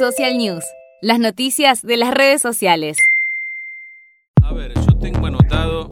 Social 0.00 0.38
News, 0.38 0.64
las 1.02 1.18
noticias 1.18 1.82
de 1.82 1.98
las 1.98 2.14
redes 2.14 2.40
sociales. 2.40 2.96
A 4.42 4.54
ver, 4.54 4.72
yo 4.72 4.96
tengo 4.96 5.26
anotado 5.26 5.88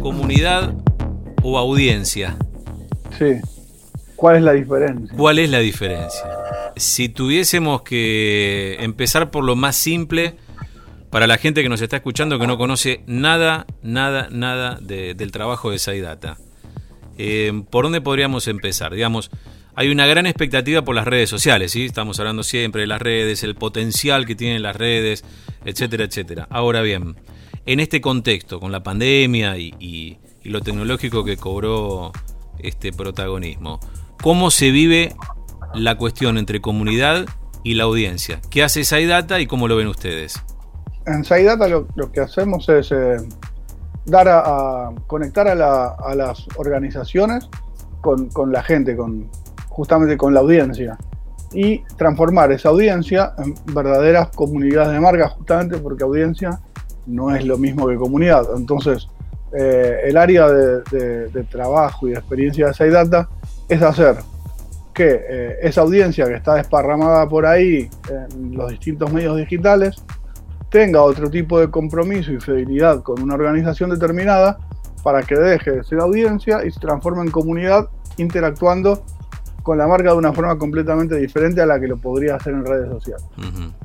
comunidad 0.00 0.72
o 1.42 1.58
audiencia. 1.58 2.36
Sí. 3.18 3.40
¿Cuál 4.14 4.36
es 4.36 4.42
la 4.44 4.52
diferencia? 4.52 5.16
¿Cuál 5.16 5.40
es 5.40 5.50
la 5.50 5.58
diferencia? 5.58 6.22
Si 6.76 7.08
tuviésemos 7.08 7.82
que 7.82 8.76
empezar 8.78 9.32
por 9.32 9.42
lo 9.42 9.56
más 9.56 9.74
simple, 9.74 10.36
para 11.10 11.26
la 11.26 11.36
gente 11.36 11.64
que 11.64 11.68
nos 11.68 11.80
está 11.80 11.96
escuchando 11.96 12.38
que 12.38 12.46
no 12.46 12.56
conoce 12.56 13.02
nada, 13.08 13.66
nada, 13.82 14.28
nada 14.30 14.78
del 14.80 15.32
trabajo 15.32 15.72
de 15.72 15.80
Saidata, 15.80 16.36
eh, 17.18 17.64
¿por 17.70 17.86
dónde 17.86 18.00
podríamos 18.00 18.46
empezar? 18.46 18.94
Digamos, 18.94 19.32
hay 19.74 19.90
una 19.90 20.06
gran 20.06 20.26
expectativa 20.26 20.82
por 20.82 20.94
las 20.94 21.06
redes 21.06 21.30
sociales, 21.30 21.72
¿sí? 21.72 21.86
Estamos 21.86 22.18
hablando 22.20 22.42
siempre 22.42 22.82
de 22.82 22.86
las 22.86 23.00
redes, 23.00 23.42
el 23.42 23.54
potencial 23.54 24.26
que 24.26 24.34
tienen 24.34 24.62
las 24.62 24.76
redes, 24.76 25.24
etcétera, 25.64 26.04
etcétera. 26.04 26.46
Ahora 26.50 26.82
bien, 26.82 27.16
en 27.64 27.80
este 27.80 28.00
contexto, 28.00 28.60
con 28.60 28.70
la 28.70 28.82
pandemia 28.82 29.56
y, 29.56 30.18
lo 30.44 30.60
tecnológico 30.60 31.24
que 31.24 31.36
cobró 31.36 32.10
este 32.58 32.92
protagonismo, 32.92 33.78
¿cómo 34.20 34.50
se 34.50 34.72
vive 34.72 35.14
la 35.72 35.96
cuestión 35.96 36.36
entre 36.36 36.60
comunidad 36.60 37.26
y 37.62 37.74
la 37.74 37.84
audiencia? 37.84 38.40
¿Qué 38.50 38.64
hace 38.64 38.84
SciData 38.84 39.38
y 39.40 39.46
cómo 39.46 39.68
lo 39.68 39.76
ven 39.76 39.86
ustedes? 39.86 40.42
En 41.06 41.24
SciData 41.24 41.68
lo, 41.68 41.86
que 42.12 42.20
hacemos 42.20 42.68
es 42.68 42.90
eh, 42.90 43.18
dar 44.04 44.28
a, 44.28 44.90
conectar 45.06 45.46
a, 45.46 46.14
las 46.14 46.46
organizaciones 46.56 47.48
con 48.00 48.50
la 48.50 48.64
gente, 48.64 48.96
con, 48.96 49.30
justamente 49.72 50.16
con 50.16 50.34
la 50.34 50.40
audiencia 50.40 50.98
y 51.52 51.82
transformar 51.96 52.52
esa 52.52 52.68
audiencia 52.70 53.34
en 53.38 53.54
verdaderas 53.74 54.28
comunidades 54.28 54.92
de 54.92 55.00
marca, 55.00 55.28
justamente 55.28 55.78
porque 55.78 56.04
audiencia 56.04 56.60
no 57.06 57.34
es 57.34 57.44
lo 57.44 57.58
mismo 57.58 57.86
que 57.88 57.96
comunidad. 57.96 58.46
Entonces, 58.56 59.08
eh, 59.52 60.00
el 60.04 60.16
área 60.16 60.48
de, 60.48 61.46
trabajo 61.50 62.08
y 62.08 62.12
de 62.12 62.18
experiencia 62.18 62.68
de 62.68 62.74
SciData 62.74 63.28
es 63.68 63.82
hacer 63.82 64.16
que 64.94 65.20
eh, 65.28 65.58
esa 65.62 65.82
audiencia 65.82 66.26
que 66.26 66.34
está 66.34 66.54
desparramada 66.54 67.28
por 67.28 67.46
ahí 67.46 67.88
en 68.08 68.56
los 68.56 68.70
distintos 68.70 69.12
medios 69.12 69.36
digitales 69.36 70.02
tenga 70.70 71.02
otro 71.02 71.30
tipo 71.30 71.58
de 71.60 71.70
compromiso 71.70 72.32
y 72.32 72.40
fidelidad 72.40 73.02
con 73.02 73.22
una 73.22 73.34
organización 73.34 73.90
determinada 73.90 74.58
para 75.02 75.22
que 75.22 75.34
deje 75.34 75.70
de 75.72 75.84
ser 75.84 76.00
audiencia 76.00 76.64
y 76.64 76.70
se 76.70 76.80
transforme 76.80 77.22
en 77.22 77.30
comunidad 77.30 77.88
interactuando 78.16 79.04
con 79.62 79.78
la 79.78 79.86
marca 79.86 80.10
de 80.10 80.16
una 80.16 80.32
forma 80.32 80.58
completamente 80.58 81.16
diferente 81.16 81.60
a 81.60 81.66
la 81.66 81.78
que 81.78 81.86
lo 81.86 81.96
podría 81.96 82.36
hacer 82.36 82.52
en 82.54 82.64
redes 82.64 82.88
sociales. 82.88 83.24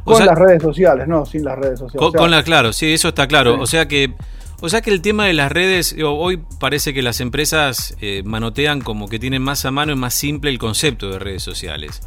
Con 0.03 0.25
las 0.25 0.37
redes 0.37 0.61
sociales, 0.61 1.07
no 1.07 1.25
sin 1.25 1.45
las 1.45 1.57
redes 1.57 1.79
sociales. 1.79 2.11
Con, 2.15 2.31
la, 2.31 2.43
claro, 2.43 2.73
sí, 2.73 2.93
eso 2.93 3.09
está 3.09 3.27
claro. 3.27 3.59
O 3.59 3.67
sea 3.67 3.87
que 3.87 4.13
o 4.59 4.69
sea 4.69 4.81
que 4.81 4.89
el 4.89 5.03
tema 5.03 5.25
de 5.25 5.33
las 5.33 5.51
redes, 5.51 5.95
hoy 6.03 6.41
parece 6.59 6.91
que 6.91 7.03
las 7.03 7.21
empresas 7.21 7.95
eh, 8.01 8.23
manotean 8.25 8.81
como 8.81 9.07
que 9.07 9.19
tienen 9.19 9.43
más 9.43 9.65
a 9.65 9.71
mano 9.71 9.91
y 9.91 9.95
más 9.95 10.15
simple 10.15 10.49
el 10.49 10.57
concepto 10.57 11.11
de 11.11 11.19
redes 11.19 11.43
sociales. 11.43 12.01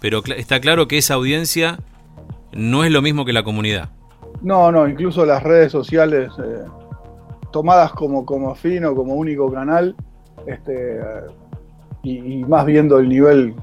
Pero 0.00 0.22
está 0.36 0.60
claro 0.60 0.86
que 0.86 0.98
esa 0.98 1.14
audiencia 1.14 1.80
no 2.52 2.84
es 2.84 2.92
lo 2.92 3.02
mismo 3.02 3.24
que 3.24 3.32
la 3.32 3.42
comunidad. 3.42 3.90
No, 4.40 4.70
no, 4.70 4.88
incluso 4.88 5.26
las 5.26 5.42
redes 5.42 5.72
sociales 5.72 6.30
eh, 6.38 6.64
tomadas 7.50 7.90
como, 7.92 8.24
como 8.24 8.54
fin 8.54 8.84
o 8.84 8.94
como 8.94 9.14
único 9.14 9.52
canal, 9.52 9.96
este, 10.46 11.00
y, 12.02 12.44
más 12.44 12.64
viendo 12.66 12.98
el 12.98 13.08
nivel, 13.08 13.54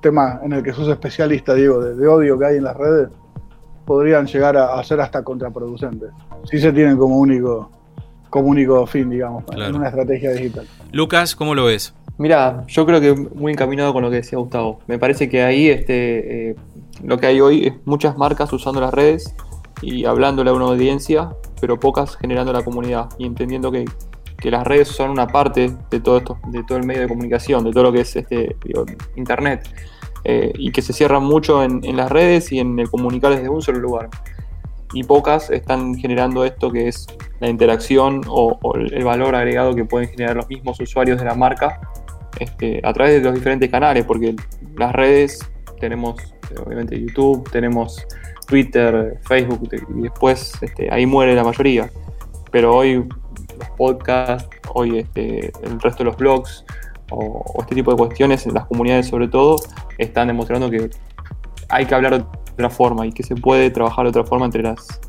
tema 0.00 0.40
en 0.42 0.52
el 0.52 0.62
que 0.62 0.72
sos 0.72 0.88
especialista, 0.88 1.54
Diego, 1.54 1.80
de, 1.80 2.06
odio 2.06 2.38
que 2.38 2.46
hay 2.46 2.56
en 2.56 2.64
las 2.64 2.76
redes, 2.76 3.08
podrían 3.84 4.26
llegar 4.26 4.56
a, 4.56 4.82
ser 4.84 5.00
hasta 5.00 5.22
contraproducentes. 5.22 6.10
Si 6.44 6.58
se 6.58 6.72
tienen 6.72 6.96
como 6.96 7.18
único, 7.18 7.70
como 8.30 8.48
único 8.48 8.86
fin, 8.86 9.10
digamos, 9.10 9.44
en 9.52 9.74
una 9.74 9.88
estrategia 9.88 10.32
digital. 10.32 10.66
Lucas, 10.92 11.34
¿cómo 11.34 11.54
lo 11.54 11.66
ves? 11.66 11.94
Mira, 12.18 12.64
yo 12.66 12.84
creo 12.84 13.00
que 13.00 13.14
muy 13.14 13.52
encaminado 13.52 13.92
con 13.92 14.02
lo 14.02 14.10
que 14.10 14.16
decía 14.16 14.38
Gustavo. 14.38 14.80
Me 14.88 14.98
parece 14.98 15.28
que 15.28 15.42
ahí 15.42 15.68
este, 15.68 16.50
eh, 16.50 16.56
lo 17.04 17.18
que 17.18 17.26
hay 17.26 17.40
hoy 17.40 17.66
es 17.66 17.74
muchas 17.84 18.18
marcas 18.18 18.52
usando 18.52 18.80
las 18.80 18.92
redes 18.92 19.34
y 19.82 20.04
hablándole 20.04 20.50
a 20.50 20.52
una 20.52 20.64
audiencia, 20.64 21.30
pero 21.60 21.78
pocas 21.78 22.16
generando 22.16 22.52
la 22.52 22.64
comunidad 22.64 23.08
y 23.18 23.26
entendiendo 23.26 23.70
que 23.70 23.84
que 24.38 24.50
las 24.50 24.66
redes 24.66 24.88
son 24.88 25.10
una 25.10 25.26
parte 25.26 25.72
de 25.90 26.00
todo 26.00 26.18
esto, 26.18 26.38
de 26.48 26.62
todo 26.62 26.78
el 26.78 26.84
medio 26.84 27.02
de 27.02 27.08
comunicación, 27.08 27.64
de 27.64 27.72
todo 27.72 27.84
lo 27.84 27.92
que 27.92 28.00
es 28.00 28.16
este 28.16 28.56
internet, 29.16 29.68
eh, 30.24 30.52
y 30.54 30.70
que 30.70 30.80
se 30.80 30.92
cierran 30.92 31.24
mucho 31.24 31.62
en, 31.62 31.96
las 31.96 32.10
redes 32.10 32.52
y 32.52 32.60
en 32.60 32.78
el 32.78 32.88
comunicar 32.88 33.34
desde 33.34 33.48
un 33.48 33.62
solo 33.62 33.80
lugar. 33.80 34.08
Y 34.92 35.04
pocas 35.04 35.50
están 35.50 35.96
generando 35.96 36.44
esto 36.44 36.70
que 36.70 36.88
es 36.88 37.06
la 37.40 37.48
interacción 37.48 38.22
o, 38.26 38.58
el 38.74 39.04
valor 39.04 39.34
agregado 39.34 39.74
que 39.74 39.84
pueden 39.84 40.08
generar 40.08 40.36
los 40.36 40.48
mismos 40.48 40.80
usuarios 40.80 41.18
de 41.18 41.26
la 41.26 41.34
marca 41.34 41.80
este, 42.38 42.80
a 42.84 42.92
través 42.92 43.14
de 43.14 43.20
los 43.20 43.34
diferentes 43.34 43.70
canales, 43.70 44.04
porque 44.04 44.34
las 44.76 44.92
redes 44.92 45.40
tenemos 45.80 46.16
obviamente 46.64 46.98
YouTube, 46.98 47.48
tenemos 47.50 48.06
Twitter, 48.46 49.18
Facebook 49.22 49.68
y 49.94 50.02
después 50.02 50.52
este, 50.62 50.92
ahí 50.92 51.06
muere 51.06 51.34
la 51.34 51.44
mayoría. 51.44 51.90
Pero 52.50 52.74
hoy 52.74 53.06
los 53.58 53.70
podcasts, 53.70 54.48
hoy 54.74 54.98
este, 54.98 55.52
el 55.62 55.80
resto 55.80 55.98
de 55.98 56.04
los 56.04 56.16
blogs 56.16 56.64
o, 57.10 57.60
este 57.60 57.74
tipo 57.74 57.90
de 57.90 57.96
cuestiones, 57.96 58.46
las 58.46 58.66
comunidades 58.66 59.08
sobre 59.08 59.28
todo, 59.28 59.56
están 59.98 60.28
demostrando 60.28 60.70
que 60.70 60.90
hay 61.68 61.86
que 61.86 61.94
hablar 61.94 62.18
de 62.18 62.24
otra 62.52 62.70
forma 62.70 63.06
y 63.06 63.12
que 63.12 63.22
se 63.22 63.34
puede 63.34 63.70
trabajar 63.70 64.04
de 64.04 64.10
otra 64.10 64.24
forma 64.24 64.46
entre 64.46 64.62
las, 64.62 65.00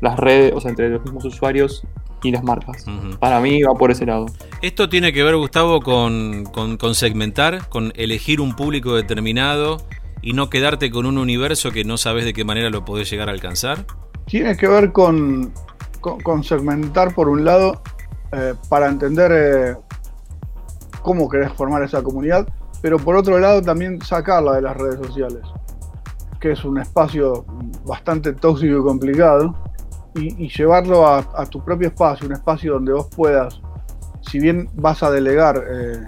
las 0.00 0.18
redes, 0.18 0.52
o 0.54 0.60
sea, 0.60 0.70
entre 0.70 0.88
los 0.90 1.02
mismos 1.02 1.24
usuarios 1.24 1.84
y 2.22 2.32
las 2.32 2.42
marcas. 2.42 2.84
Para 3.20 3.40
mí 3.40 3.62
va 3.62 3.74
por 3.74 3.90
ese 3.90 4.06
lado. 4.06 4.26
Esto 4.62 4.88
tiene 4.88 5.12
que 5.12 5.22
ver, 5.22 5.36
Gustavo, 5.36 5.80
con, 5.80 6.44
con, 6.44 6.94
segmentar, 6.94 7.68
con 7.68 7.92
elegir 7.94 8.40
un 8.40 8.56
público 8.56 8.94
determinado 8.94 9.78
y 10.20 10.32
no 10.32 10.50
quedarte 10.50 10.90
con 10.90 11.06
un 11.06 11.18
universo 11.18 11.70
que 11.70 11.84
no 11.84 11.96
sabes 11.96 12.24
de 12.24 12.32
qué 12.32 12.44
manera 12.44 12.70
lo 12.70 12.84
podés 12.84 13.10
llegar 13.10 13.28
a 13.28 13.32
alcanzar. 13.32 13.86
Tiene 14.26 14.56
que 14.56 14.66
ver 14.66 14.92
con, 14.92 15.52
con 16.00 16.42
segmentar, 16.42 17.14
por 17.14 17.28
un 17.28 17.44
lado, 17.44 17.82
eh, 18.32 18.54
para 18.68 18.88
entender 18.88 19.32
eh, 19.32 19.76
cómo 21.02 21.28
querés 21.28 21.52
formar 21.52 21.82
esa 21.82 22.02
comunidad, 22.02 22.46
pero 22.82 22.98
por 22.98 23.16
otro 23.16 23.38
lado 23.38 23.62
también 23.62 24.02
sacarla 24.02 24.56
de 24.56 24.62
las 24.62 24.76
redes 24.76 24.96
sociales, 25.06 25.42
que 26.38 26.52
es 26.52 26.64
un 26.64 26.78
espacio 26.78 27.46
bastante 27.86 28.34
tóxico 28.34 28.78
y 28.78 28.82
complicado, 28.82 29.54
y, 30.14 30.48
llevarlo 30.48 31.06
a, 31.06 31.46
tu 31.46 31.64
propio 31.64 31.88
espacio, 31.88 32.26
un 32.26 32.34
espacio 32.34 32.74
donde 32.74 32.92
vos 32.92 33.08
puedas, 33.14 33.60
si 34.20 34.40
bien 34.40 34.68
vas 34.74 35.02
a 35.02 35.10
delegar 35.10 35.64
eh, 35.70 36.04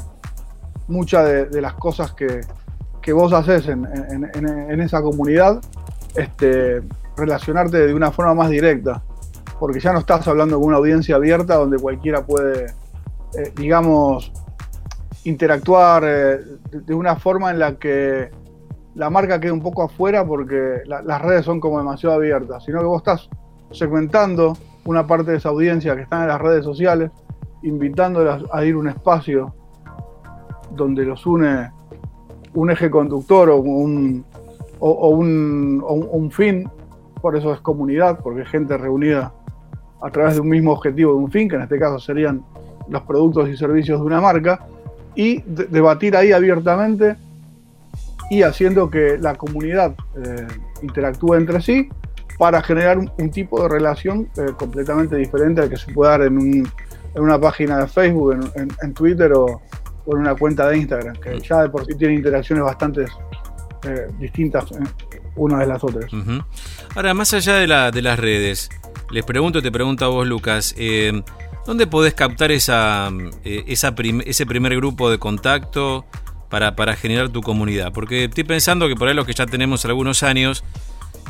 muchas 0.89 1.51
de, 1.51 1.61
las 1.61 1.75
cosas 1.75 2.13
que, 2.13 2.43
vos 3.13 3.33
haces 3.33 3.67
en, 3.69 4.81
esa 4.81 5.01
comunidad, 5.01 5.61
este, 6.15 6.83
relacionarte 7.17 7.87
de 7.87 7.95
una 7.95 8.11
forma 8.11 8.35
más 8.35 8.51
directa 8.51 9.03
porque 9.61 9.79
ya 9.79 9.93
no 9.93 9.99
estás 9.99 10.27
hablando 10.27 10.59
con 10.59 10.69
una 10.69 10.79
audiencia 10.79 11.17
abierta 11.17 11.57
donde 11.57 11.79
cualquiera 11.79 12.25
puede, 12.25 12.73
eh, 13.39 13.53
digamos, 13.55 14.33
interactuar 15.25 16.03
eh, 16.07 16.39
de 16.73 16.95
una 16.95 17.15
forma 17.17 17.51
en 17.51 17.59
la 17.59 17.77
que 17.77 18.31
la 18.95 19.11
marca 19.11 19.39
quede 19.39 19.53
un 19.53 19.61
poco 19.61 19.83
afuera 19.83 20.25
porque 20.25 20.79
las 20.87 21.23
redes 21.23 21.45
son 21.45 21.61
como 21.61 21.77
demasiado 21.77 22.17
abiertas, 22.17 22.65
sino 22.65 22.81
que 22.81 22.87
vos 22.87 23.03
estás 23.03 23.29
segmentando 23.71 24.57
una 24.87 25.07
parte 25.07 25.33
de 25.33 25.37
esa 25.37 25.51
audiencia 25.51 25.95
que 25.95 26.03
está 26.03 26.23
en 26.23 26.29
las 26.29 26.41
redes 26.41 26.65
sociales, 26.65 27.11
invitándolas 27.63 28.43
a 28.53 28.65
ir 28.65 28.75
a 28.75 28.79
un 28.79 28.89
espacio 28.89 29.55
donde 30.75 31.05
los 31.05 31.27
une 31.27 31.71
un 32.55 32.71
eje 32.71 32.91
conductor 32.91 33.51
o 33.51 33.57
un, 33.59 34.25
un, 34.81 35.85
un 35.85 36.31
fin, 36.31 36.69
por 37.21 37.37
eso 37.37 37.53
es 37.53 37.61
comunidad, 37.61 38.19
porque 38.23 38.43
es 38.43 38.49
gente 38.49 38.77
reunida 38.77 39.33
a 40.03 40.11
través 40.11 40.35
de 40.35 40.41
un 40.41 40.49
mismo 40.49 40.73
objetivo, 40.73 41.13
de 41.13 41.19
un 41.19 41.31
fin, 41.31 41.49
que 41.49 41.57
en 41.57 41.63
este 41.63 41.79
caso 41.79 41.99
serían 41.99 42.43
los 42.89 43.03
productos 43.03 43.49
y 43.49 43.57
servicios 43.57 44.01
de 44.01 44.07
una 44.07 44.21
marca, 44.21 44.67
y 45.15 45.43
debatir 45.43 46.17
ahí 46.17 46.33
abiertamente 46.33 47.17
y 48.31 48.43
haciendo 48.43 48.91
que 48.91 49.19
la 49.19 49.35
comunidad 49.35 49.95
eh, 50.17 50.47
interactúe 50.83 51.35
entre 51.35 51.61
sí 51.61 51.89
para 52.39 52.63
generar 52.63 52.97
un, 52.97 53.31
tipo 53.31 53.63
de 53.63 53.69
relación 53.69 54.29
eh, 54.37 54.53
completamente 54.57 55.17
diferente 55.17 55.61
al 55.61 55.69
que 55.69 55.77
se 55.77 55.93
puede 55.93 56.13
dar 56.13 56.23
en, 56.23 56.67
una 57.17 57.39
página 57.39 57.79
de 57.79 57.89
Facebook, 57.89 58.39
en, 58.55 58.95
Twitter 58.95 59.33
o, 59.35 59.61
en 60.07 60.19
una 60.19 60.35
cuenta 60.35 60.69
de 60.69 60.79
Instagram, 60.79 61.17
que 61.17 61.39
ya 61.41 61.63
de 61.63 61.69
por 61.69 61.85
sí 61.85 61.95
tiene 61.97 62.15
interacciones 62.15 62.65
bastante 62.65 63.05
eh, 63.85 64.07
distintas 64.19 64.67
unas 65.37 65.59
de 65.61 65.67
las 65.67 65.85
otras. 65.85 66.11
Ahora, 66.95 67.15
más 67.15 67.35
allá 67.35 67.57
de, 67.57 67.67
la, 67.67 67.91
de 67.91 68.01
las 68.01 68.19
redes, 68.19 68.71
les 69.11 69.25
pregunto, 69.25 69.63
te 69.63 69.73
pregunto 69.73 70.05
a 70.05 70.09
vos, 70.09 70.27
Lucas, 70.27 70.75
eh, 70.79 71.23
¿dónde 71.67 71.87
podés 71.87 72.15
captar 72.15 72.53
esa, 72.53 73.11
eh, 73.45 73.65
ese 73.67 74.47
primer 74.47 74.77
grupo 74.77 75.11
de 75.11 75.19
contacto 75.19 76.05
para, 76.49 76.77
para, 76.77 76.97
generar 76.97 77.29
tu 77.29 77.43
comunidad? 77.43 77.93
Porque 77.93 78.25
estoy 78.25 78.45
pensando 78.45 78.89
que 78.89 78.97
por 78.97 79.09
ahí 79.09 79.15
los 79.15 79.27
que 79.27 79.35
ya 79.35 79.47
tenemos 79.47 79.85
algunos 79.85 80.23
años, 80.23 80.65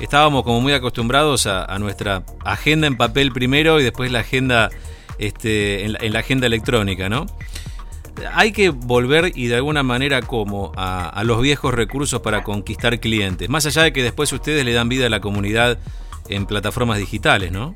estábamos 0.01 0.45
como 0.45 0.61
muy 0.61 0.73
acostumbrados 0.73 1.47
a, 1.47 1.79
nuestra 1.79 2.25
agenda 2.45 2.87
en 2.87 2.97
papel 2.97 3.33
primero 3.33 3.81
y 3.81 3.85
después 3.85 4.11
la 4.11 4.21
agenda 4.21 4.71
este, 5.19 5.85
en, 5.85 6.13
la, 6.13 6.19
agenda 6.19 6.47
electrónica, 6.47 7.09
¿no? 7.09 7.27
Hay 8.35 8.53
que 8.53 8.71
volver 8.71 9.33
y 9.35 9.47
de 9.47 9.57
alguna 9.57 9.83
manera 9.83 10.21
como 10.23 10.73
a, 10.77 11.23
los 11.25 11.41
viejos 11.41 11.73
recursos 11.73 12.21
para 12.21 12.43
conquistar 12.43 12.99
clientes, 13.01 13.49
más 13.49 13.67
allá 13.67 13.83
de 13.83 13.93
que 13.93 14.03
después 14.03 14.33
ustedes 14.33 14.65
le 14.65 14.73
dan 14.73 14.89
vida 14.89 15.07
a 15.07 15.11
la 15.11 15.21
comunidad 15.21 15.79
en 16.31 16.47
plataformas 16.47 16.99
digitales, 16.99 17.53
¿no? 17.53 17.75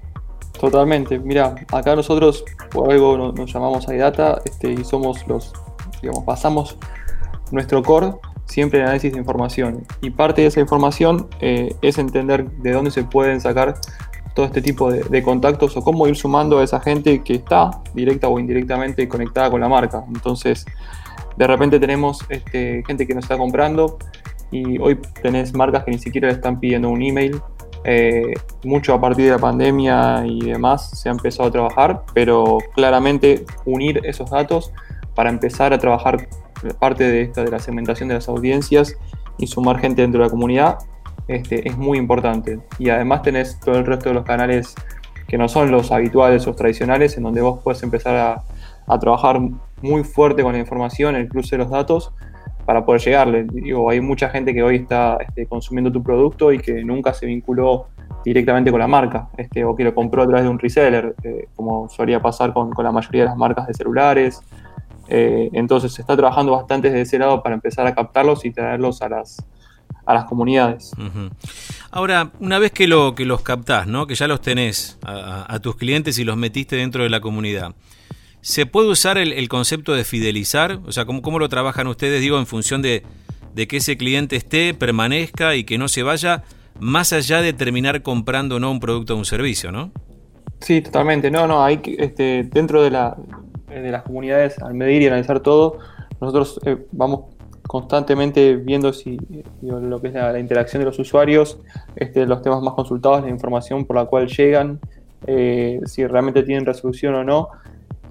Totalmente. 0.58 1.18
Mira, 1.18 1.54
acá 1.72 1.94
nosotros 1.96 2.44
por 2.70 2.90
algo 2.90 3.32
nos, 3.32 3.52
llamamos 3.52 3.86
iData 3.88 4.40
este, 4.44 4.72
y 4.72 4.84
somos 4.84 5.26
los, 5.26 5.52
digamos, 6.00 6.24
basamos 6.24 6.78
nuestro 7.50 7.82
core 7.82 8.12
siempre 8.46 8.78
en 8.78 8.86
análisis 8.86 9.12
de 9.12 9.18
información. 9.18 9.84
Y 10.00 10.10
parte 10.10 10.42
de 10.42 10.48
esa 10.48 10.60
información 10.60 11.28
eh, 11.40 11.74
es 11.82 11.98
entender 11.98 12.50
de 12.50 12.72
dónde 12.72 12.90
se 12.90 13.04
pueden 13.04 13.40
sacar 13.40 13.74
todo 14.34 14.46
este 14.46 14.60
tipo 14.60 14.90
de, 14.90 15.22
contactos 15.22 15.76
o 15.76 15.82
cómo 15.82 16.08
ir 16.08 16.16
sumando 16.16 16.58
a 16.58 16.64
esa 16.64 16.80
gente 16.80 17.22
que 17.22 17.34
está 17.34 17.70
directa 17.94 18.28
o 18.28 18.38
indirectamente 18.38 19.08
conectada 19.08 19.50
con 19.50 19.60
la 19.60 19.68
marca. 19.68 20.04
Entonces, 20.08 20.66
de 21.36 21.46
repente 21.46 21.78
tenemos 21.78 22.24
este, 22.28 22.82
gente 22.86 23.06
que 23.06 23.14
nos 23.14 23.24
está 23.24 23.38
comprando 23.38 23.98
y 24.50 24.78
hoy 24.78 24.98
tenés 25.22 25.54
marcas 25.54 25.84
que 25.84 25.92
ni 25.92 25.98
siquiera 25.98 26.28
le 26.28 26.34
están 26.34 26.58
pidiendo 26.58 26.88
un 26.88 27.02
email 27.02 27.40
eh, 27.84 28.32
mucho 28.64 28.94
a 28.94 29.00
partir 29.00 29.26
de 29.26 29.32
la 29.32 29.38
pandemia 29.38 30.25
y 30.26 30.40
demás 30.40 30.90
se 30.90 31.08
ha 31.08 31.12
empezado 31.12 31.48
a 31.48 31.52
trabajar, 31.52 32.02
pero 32.14 32.58
claramente 32.75 33.44
unir 33.66 34.00
esos 34.04 34.31
datos 34.31 34.72
para 35.14 35.31
empezar 35.31 35.72
a 35.72 35.78
trabajar 35.78 36.28
parte 36.78 37.04
de 37.04 37.22
esta 37.22 37.44
de 37.44 37.50
la 37.50 37.58
segmentación 37.58 38.08
de 38.08 38.14
las 38.14 38.28
audiencias 38.28 38.96
y 39.36 39.46
sumar 39.46 39.78
gente 39.81 40.02
dentro 40.02 40.20
de 40.20 40.26
la 40.26 40.31
comunidad 40.31 40.78
este, 41.28 41.69
es 41.69 41.76
muy 41.76 41.98
importante. 41.98 42.60
Y 42.78 42.90
además 42.90 43.22
tenés 43.22 43.58
todo 43.60 43.76
el 43.76 43.87
resto 43.87 44.08
de 44.08 44.14
los 44.14 44.25
canales 44.25 44.75
que 45.28 45.38
no 45.38 45.48
son 45.48 45.70
los 45.70 45.90
habituales 45.90 46.46
o 46.46 46.54
tradicionales, 46.54 47.16
en 47.16 47.22
donde 47.22 47.40
vos 47.40 47.60
puedes 47.62 47.82
empezar 47.82 48.16
a, 48.16 48.42
a 48.87 48.98
trabajar 48.98 49.40
muy 49.82 50.04
fuerte 50.04 50.42
con 50.42 50.52
la 50.52 50.58
información, 50.58 51.16
el 51.16 51.28
cruce 51.28 51.56
de 51.56 51.64
los 51.64 51.70
datos, 51.70 52.12
para 52.64 52.84
poder 52.84 53.00
llegarle. 53.00 53.44
Digo, 53.44 53.88
hay 53.90 54.00
mucha 54.00 54.28
gente 54.28 54.55
que 54.55 54.62
hoy 54.62 54.76
está 54.76 55.19
este, 55.20 55.46
consumiendo 55.46 55.93
tu 55.93 56.02
producto 56.02 56.52
y 56.52 56.58
que 56.58 56.84
nunca 56.84 57.12
se 57.14 57.26
vinculó 57.26 57.88
directamente 58.25 58.70
con 58.70 58.81
la 58.81 58.87
marca, 58.87 59.28
este, 59.37 59.64
o 59.64 59.76
que 59.76 59.84
lo 59.84 59.94
compró 59.94 60.22
a 60.22 60.26
través 60.26 60.44
de 60.44 60.49
un 60.49 60.58
reseller, 60.58 61.14
eh, 61.22 61.49
como 61.55 61.88
solía 61.90 62.20
pasar 62.20 62.52
con, 62.52 62.70
la 62.76 62.93
mayoría 62.93 63.22
de 63.22 63.28
las 63.28 63.37
marcas 63.37 63.66
de 63.66 63.75
celulares. 63.75 64.40
Eh, 65.08 65.50
entonces 65.52 65.93
se 65.93 66.00
está 66.00 66.16
trabajando 66.16 66.52
bastante 66.52 66.88
desde 66.88 67.02
ese 67.02 67.19
lado 67.19 67.43
para 67.43 67.55
empezar 67.55 67.87
a 67.87 67.94
captarlos 67.94 68.44
y 68.46 68.50
traerlos 68.50 69.02
a 69.02 69.11
las, 69.11 69.44
a 70.06 70.14
las 70.14 70.25
comunidades. 70.25 70.93
Ahora, 71.90 72.31
una 72.40 72.58
vez 72.58 72.72
que, 72.72 72.87
lo, 72.88 73.14
que 73.14 73.26
los 73.26 73.43
captás, 73.43 73.87
¿no? 73.87 74.06
que 74.06 74.14
ya 74.14 74.26
los 74.26 74.40
tenés 74.40 74.99
a 75.02 75.58
tus 75.61 75.76
clientes 75.76 76.19
y 76.19 76.25
los 76.25 76.38
metiste 76.38 76.76
dentro 76.76 77.02
de 77.02 77.11
la 77.11 77.20
comunidad, 77.20 77.75
¿Se 78.44 78.67
puede 78.67 78.91
usar 78.91 79.17
el, 79.17 79.49
concepto 79.49 79.94
de 79.94 80.05
fidelizar? 80.05 80.79
O 80.85 80.93
sea, 80.93 81.06
¿cómo, 81.06 81.23
¿cómo, 81.23 81.38
lo 81.38 81.49
trabajan 81.49 81.87
ustedes, 81.87 82.20
digo, 82.20 82.38
en 82.38 82.44
función 82.44 82.82
de, 82.82 83.02
que 83.55 83.79
ese 83.79 83.96
cliente 83.96 84.37
esté, 84.37 84.75
permanezca 84.75 85.56
y 85.56 85.64
que 85.64 85.79
no 85.79 85.88
se 85.88 86.02
vaya, 86.02 86.43
más 86.79 87.14
allá 87.14 87.41
de 87.41 87.55
terminar 87.55 88.02
comprando 88.02 88.61
no 88.61 88.70
un 88.70 88.81
producto 88.81 89.14
o 89.14 89.17
un 89.17 89.25
servicio, 89.25 89.73
¿no? 89.73 89.93
Sí, 90.61 90.82
totalmente. 90.82 91.31
No, 91.31 91.46
no, 91.46 91.64
hay 91.64 91.81
este, 91.99 92.46
dentro 92.52 92.82
de, 92.82 92.91
la, 92.91 93.17
de 93.67 93.91
las 93.91 94.02
comunidades, 94.02 94.58
al 94.58 94.75
medir 94.75 95.00
y 95.00 95.06
analizar 95.06 95.40
todo, 95.40 95.79
nosotros 96.20 96.61
eh, 96.67 96.76
vamos 96.93 97.20
constantemente 97.67 98.56
viendo 98.56 98.93
si 98.93 99.19
lo 99.62 100.02
que 100.02 100.08
es 100.08 100.12
la, 100.12 100.38
interacción 100.38 100.81
de 100.81 100.85
los 100.85 100.99
usuarios, 100.99 101.56
este, 101.97 102.26
los 102.26 102.43
temas 102.43 102.61
más 102.61 102.75
consultados, 102.75 103.23
la 103.23 103.31
información 103.31 103.87
por 103.87 103.97
la 103.97 104.05
cual 104.05 104.29
llegan, 104.29 104.81
eh, 105.26 105.81
si 105.87 106.06
realmente 106.06 106.43
tienen 106.43 106.67
resolución 106.67 107.14
o 107.14 107.25
no 107.25 107.49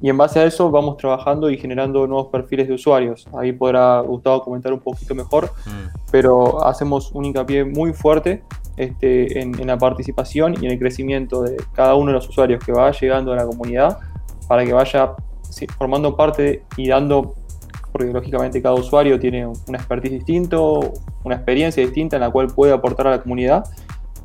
y 0.03 0.09
en 0.09 0.17
base 0.17 0.38
a 0.41 0.44
eso 0.44 0.69
vamos 0.69 0.97
trabajando 0.97 1.50
y 1.50 1.57
generando 1.57 2.05
nuevos 2.05 2.27
perfiles 2.27 2.67
de 2.67 2.73
usuarios. 2.73 3.25
Ahí 3.39 3.53
podrá 3.53 4.01
Gustavo 4.01 4.44
comentar 4.44 4.73
un 4.73 4.81
poquito 4.81 5.15
mejor, 5.15 5.45
mm. 5.65 5.97
pero 6.11 6.61
hacemos 6.65 7.13
un 7.13 7.23
hincapié 7.23 7.63
muy 7.63 7.94
fuerte 7.94 8.44
este, 8.75 9.39
en, 9.39 9.65
la 9.65 9.77
participación 9.77 10.55
y 10.61 10.65
en 10.65 10.73
el 10.73 10.79
crecimiento 10.79 11.44
de 11.44 11.55
cada 11.71 11.95
uno 11.95 12.07
de 12.07 12.15
los 12.15 12.27
usuarios 12.27 12.61
que 12.61 12.73
va 12.73 12.91
llegando 12.91 13.31
a 13.31 13.38
la 13.38 13.45
comunidad 13.45 13.97
para 14.50 14.65
que 14.65 14.73
vaya 14.73 15.13
formando 15.77 16.17
parte 16.17 16.65
y 16.75 16.89
dando, 16.89 17.35
porque 17.94 18.11
lógicamente 18.11 18.61
cada 18.61 18.75
usuario 18.75 19.17
tiene 19.17 19.47
un 19.47 19.73
expertise 19.73 20.11
distinto, 20.11 20.91
una 21.23 21.35
experiencia 21.35 21.81
distinta 21.81 22.17
en 22.17 22.23
la 22.23 22.29
cual 22.29 22.47
puede 22.47 22.73
aportar 22.73 23.07
a 23.07 23.11
la 23.11 23.21
comunidad, 23.21 23.63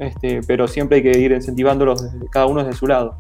este, 0.01 0.41
pero 0.45 0.67
siempre 0.67 0.97
hay 0.97 1.03
que 1.05 1.17
ir 1.21 1.31
incentivándolos 1.31 2.05
cada 2.33 2.47
uno 2.47 2.65
desde 2.65 2.77
su 2.77 2.89
lado. 2.89 3.15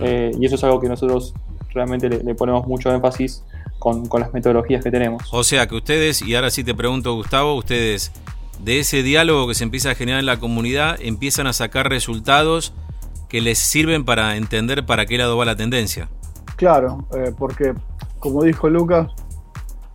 Eh, 0.00 0.32
y 0.38 0.44
eso 0.44 0.56
es 0.56 0.64
algo 0.64 0.78
que 0.78 0.88
nosotros 0.88 1.34
realmente 1.72 2.08
le, 2.08 2.34
ponemos 2.34 2.66
mucho 2.66 2.92
énfasis 2.92 3.44
con, 3.78 4.08
las 4.18 4.32
metodologías 4.32 4.82
que 4.82 4.90
tenemos. 4.90 5.22
O 5.32 5.44
sea 5.44 5.66
que 5.66 5.74
ustedes, 5.74 6.22
y 6.22 6.34
ahora 6.34 6.50
sí 6.50 6.64
te 6.64 6.74
pregunto 6.74 7.14
Gustavo, 7.14 7.54
ustedes 7.54 8.12
de 8.62 8.80
ese 8.80 9.02
diálogo 9.02 9.48
que 9.48 9.54
se 9.54 9.64
empieza 9.64 9.90
a 9.90 9.94
generar 9.94 10.20
en 10.20 10.26
la 10.26 10.38
comunidad 10.38 10.98
empiezan 11.00 11.46
a 11.46 11.52
sacar 11.52 11.88
resultados 11.88 12.74
que 13.28 13.40
les 13.40 13.58
sirven 13.58 14.04
para 14.04 14.36
entender 14.36 14.84
para 14.84 15.06
qué 15.06 15.16
lado 15.16 15.36
va 15.36 15.44
la 15.44 15.56
tendencia. 15.56 16.08
Claro, 16.56 17.06
eh, 17.16 17.32
porque 17.36 17.72
como 18.18 18.42
dijo 18.42 18.68
Lucas, 18.68 19.08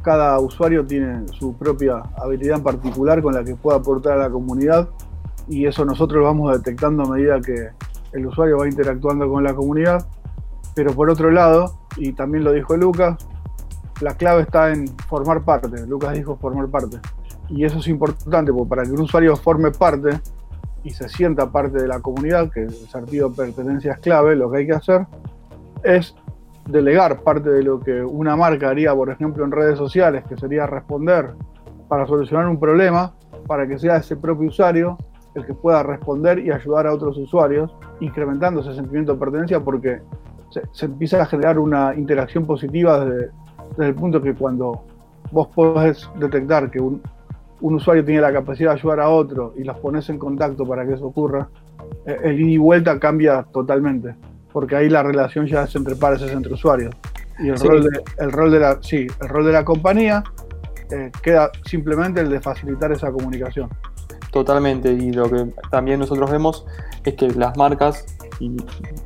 cada 0.02 0.40
usuario 0.40 0.86
tiene 0.86 1.28
su 1.28 1.56
propia 1.56 2.02
habilidad 2.18 2.58
en 2.58 2.64
particular 2.64 3.22
con 3.22 3.34
la 3.34 3.44
que 3.44 3.56
puede 3.56 3.78
aportar 3.78 4.14
a 4.14 4.24
la 4.24 4.30
comunidad 4.30 4.90
y 5.48 5.66
eso 5.66 5.86
nosotros 5.86 6.20
lo 6.20 6.26
vamos 6.26 6.52
detectando 6.54 7.04
a 7.04 7.10
medida 7.10 7.40
que 7.42 7.70
el 8.14 8.26
usuario 8.26 8.58
va 8.58 8.68
interactuando 8.68 9.30
con 9.30 9.44
la 9.44 9.54
comunidad 9.54 10.06
pero 10.76 10.94
por 10.94 11.10
otro 11.10 11.32
lado, 11.32 11.80
y 11.98 12.14
también 12.14 12.44
lo 12.44 12.52
dijo 12.52 12.76
Lucas, 12.78 13.18
la 14.02 14.16
clave 14.16 14.42
está 14.42 14.72
en 14.72 14.88
formar 15.08 15.44
parte. 15.44 15.88
Lucas 15.88 16.14
dijo 16.14 16.36
formar 16.36 16.68
parte. 16.68 17.00
Y 17.50 17.64
eso 17.64 17.80
es 17.80 17.88
importante, 17.88 18.52
porque 18.52 18.70
para 18.70 18.84
que 18.84 18.92
un 18.92 19.02
usuario 19.02 19.36
forme 19.36 19.72
parte 19.72 20.20
y 20.84 20.90
se 20.92 21.08
sienta 21.10 21.52
parte 21.52 21.82
de 21.82 21.88
la 21.88 22.00
comunidad, 22.00 22.52
que 22.52 22.64
el 22.64 22.72
sentido 22.72 23.30
de 23.30 23.36
pertenencia 23.36 23.94
es 23.94 24.00
clave, 24.00 24.36
lo 24.36 24.52
que 24.52 24.58
hay 24.58 24.68
que 24.68 24.74
hacer 24.74 25.08
es 25.84 26.16
delegar 26.68 27.22
parte 27.22 27.50
de 27.50 27.64
lo 27.64 27.80
que 27.80 28.04
una 28.04 28.36
marca 28.36 28.70
haría, 28.70 28.94
por 28.94 29.10
ejemplo, 29.10 29.46
en 29.46 29.52
redes 29.52 29.78
sociales, 29.78 30.24
que 30.28 30.36
sería 30.36 30.68
responder 30.68 31.34
para 31.88 32.06
solucionar 32.06 32.48
un 32.48 32.60
problema, 32.60 33.14
para 33.48 33.68
que 33.68 33.78
sea 33.78 33.98
ese 33.98 34.16
propio 34.16 34.50
usuario 34.50 34.98
el 35.36 35.46
que 35.46 35.54
pueda 35.54 35.84
responder 35.84 36.40
y 36.40 36.52
ayudar 36.52 36.88
a 36.88 36.94
otros 36.94 37.18
usuarios, 37.18 37.76
incrementando 38.00 38.62
ese 38.62 38.74
sentimiento 38.74 39.14
de 39.14 39.20
pertenencia, 39.20 39.60
porque 39.60 40.02
se, 40.72 40.86
empieza 40.86 41.22
a 41.22 41.26
generar 41.26 41.60
una 41.60 41.94
interacción 41.96 42.46
positiva 42.46 43.06
desde, 43.06 43.32
el 43.78 43.96
punto 43.96 44.22
que 44.22 44.34
cuando 44.34 44.84
vos 45.32 45.48
podés 45.54 46.10
detectar 46.18 46.70
que 46.70 46.80
un, 46.80 47.02
usuario 47.62 48.06
tiene 48.06 48.22
la 48.22 48.32
capacidad 48.32 48.72
de 48.72 48.80
ayudar 48.80 49.00
a 49.00 49.10
otro 49.10 49.54
y 49.58 49.64
los 49.64 49.78
pones 49.80 50.08
en 50.10 50.20
contacto 50.20 50.66
para 50.66 50.86
que 50.86 50.94
eso 50.94 51.08
ocurra, 51.08 51.50
eh, 52.06 52.18
el 52.24 52.40
ida 52.40 52.50
y 52.52 52.58
vuelta 52.58 53.00
cambia 53.00 53.44
totalmente, 53.52 54.16
porque 54.54 54.76
ahí 54.76 54.90
la 54.90 55.02
relación 55.02 55.48
ya 55.48 55.64
es 55.64 55.76
entre 55.76 55.96
pares, 55.96 56.22
es 56.22 56.32
entre 56.32 56.54
usuarios. 56.54 56.94
Y 57.40 57.50
el, 57.50 57.60
rol, 57.60 57.84
de, 57.84 58.02
el 58.20 58.32
rol 58.32 58.52
de 58.52 58.60
la, 58.60 58.78
sí, 58.82 59.08
el 59.20 59.28
rol 59.28 59.46
de 59.46 59.52
la 59.52 59.66
compañía 59.66 60.24
eh, 60.92 61.12
queda 61.22 61.52
simplemente 61.66 62.22
el 62.22 62.30
de 62.30 62.40
facilitar 62.40 62.92
esa 62.92 63.12
comunicación. 63.12 63.70
Totalmente, 64.32 64.92
y 64.92 65.12
lo 65.12 65.30
que 65.30 65.48
también 65.72 66.00
nosotros 66.00 66.30
vemos 66.30 66.66
es 67.04 67.16
que 67.16 67.30
las 67.30 67.58
marcas 67.58 68.06
y 68.40 68.56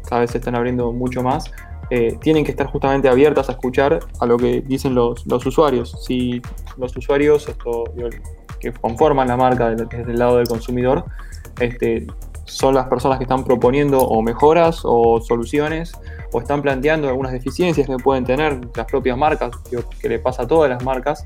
cada 0.08 0.22
vez 0.22 0.32
se 0.32 0.38
están 0.40 0.56
abriendo 0.56 0.92
mucho 0.92 1.24
más, 1.24 1.52
eh, 1.92 2.18
tienen 2.22 2.46
que 2.46 2.52
estar 2.52 2.68
justamente 2.68 3.10
abiertas 3.10 3.50
a 3.50 3.54
escuchar 3.54 4.00
a 4.20 4.26
lo 4.26 4.38
que 4.38 4.62
dicen 4.62 4.94
los, 4.94 5.26
usuarios. 5.46 6.04
Si 6.06 6.42
los 6.78 6.96
usuarios 6.96 7.48
esto, 7.48 7.86
que 8.60 8.72
conforman 8.74 9.28
la 9.28 9.38
marca 9.38 9.70
desde 9.70 10.12
el 10.12 10.20
lado 10.20 10.38
del 10.38 10.48
consumidor 10.48 11.06
este, 11.60 12.06
son 12.46 12.76
las 12.76 12.88
personas 12.88 13.18
que 13.18 13.24
están 13.24 13.44
proponiendo 13.44 14.00
o 14.00 14.22
mejoras 14.22 14.82
o 14.84 15.22
soluciones 15.22 15.94
o 16.32 16.40
están 16.40 16.62
planteando 16.62 17.08
algunas 17.08 17.32
deficiencias 17.32 17.88
que 17.88 17.98
pueden 17.98 18.26
tener 18.26 18.60
las 18.76 18.86
propias 18.86 19.18
marcas, 19.18 19.52
que 20.00 20.10
le 20.10 20.20
pasa 20.20 20.44
a 20.44 20.48
todas 20.48 20.70
las 20.70 20.84
marcas, 20.84 21.26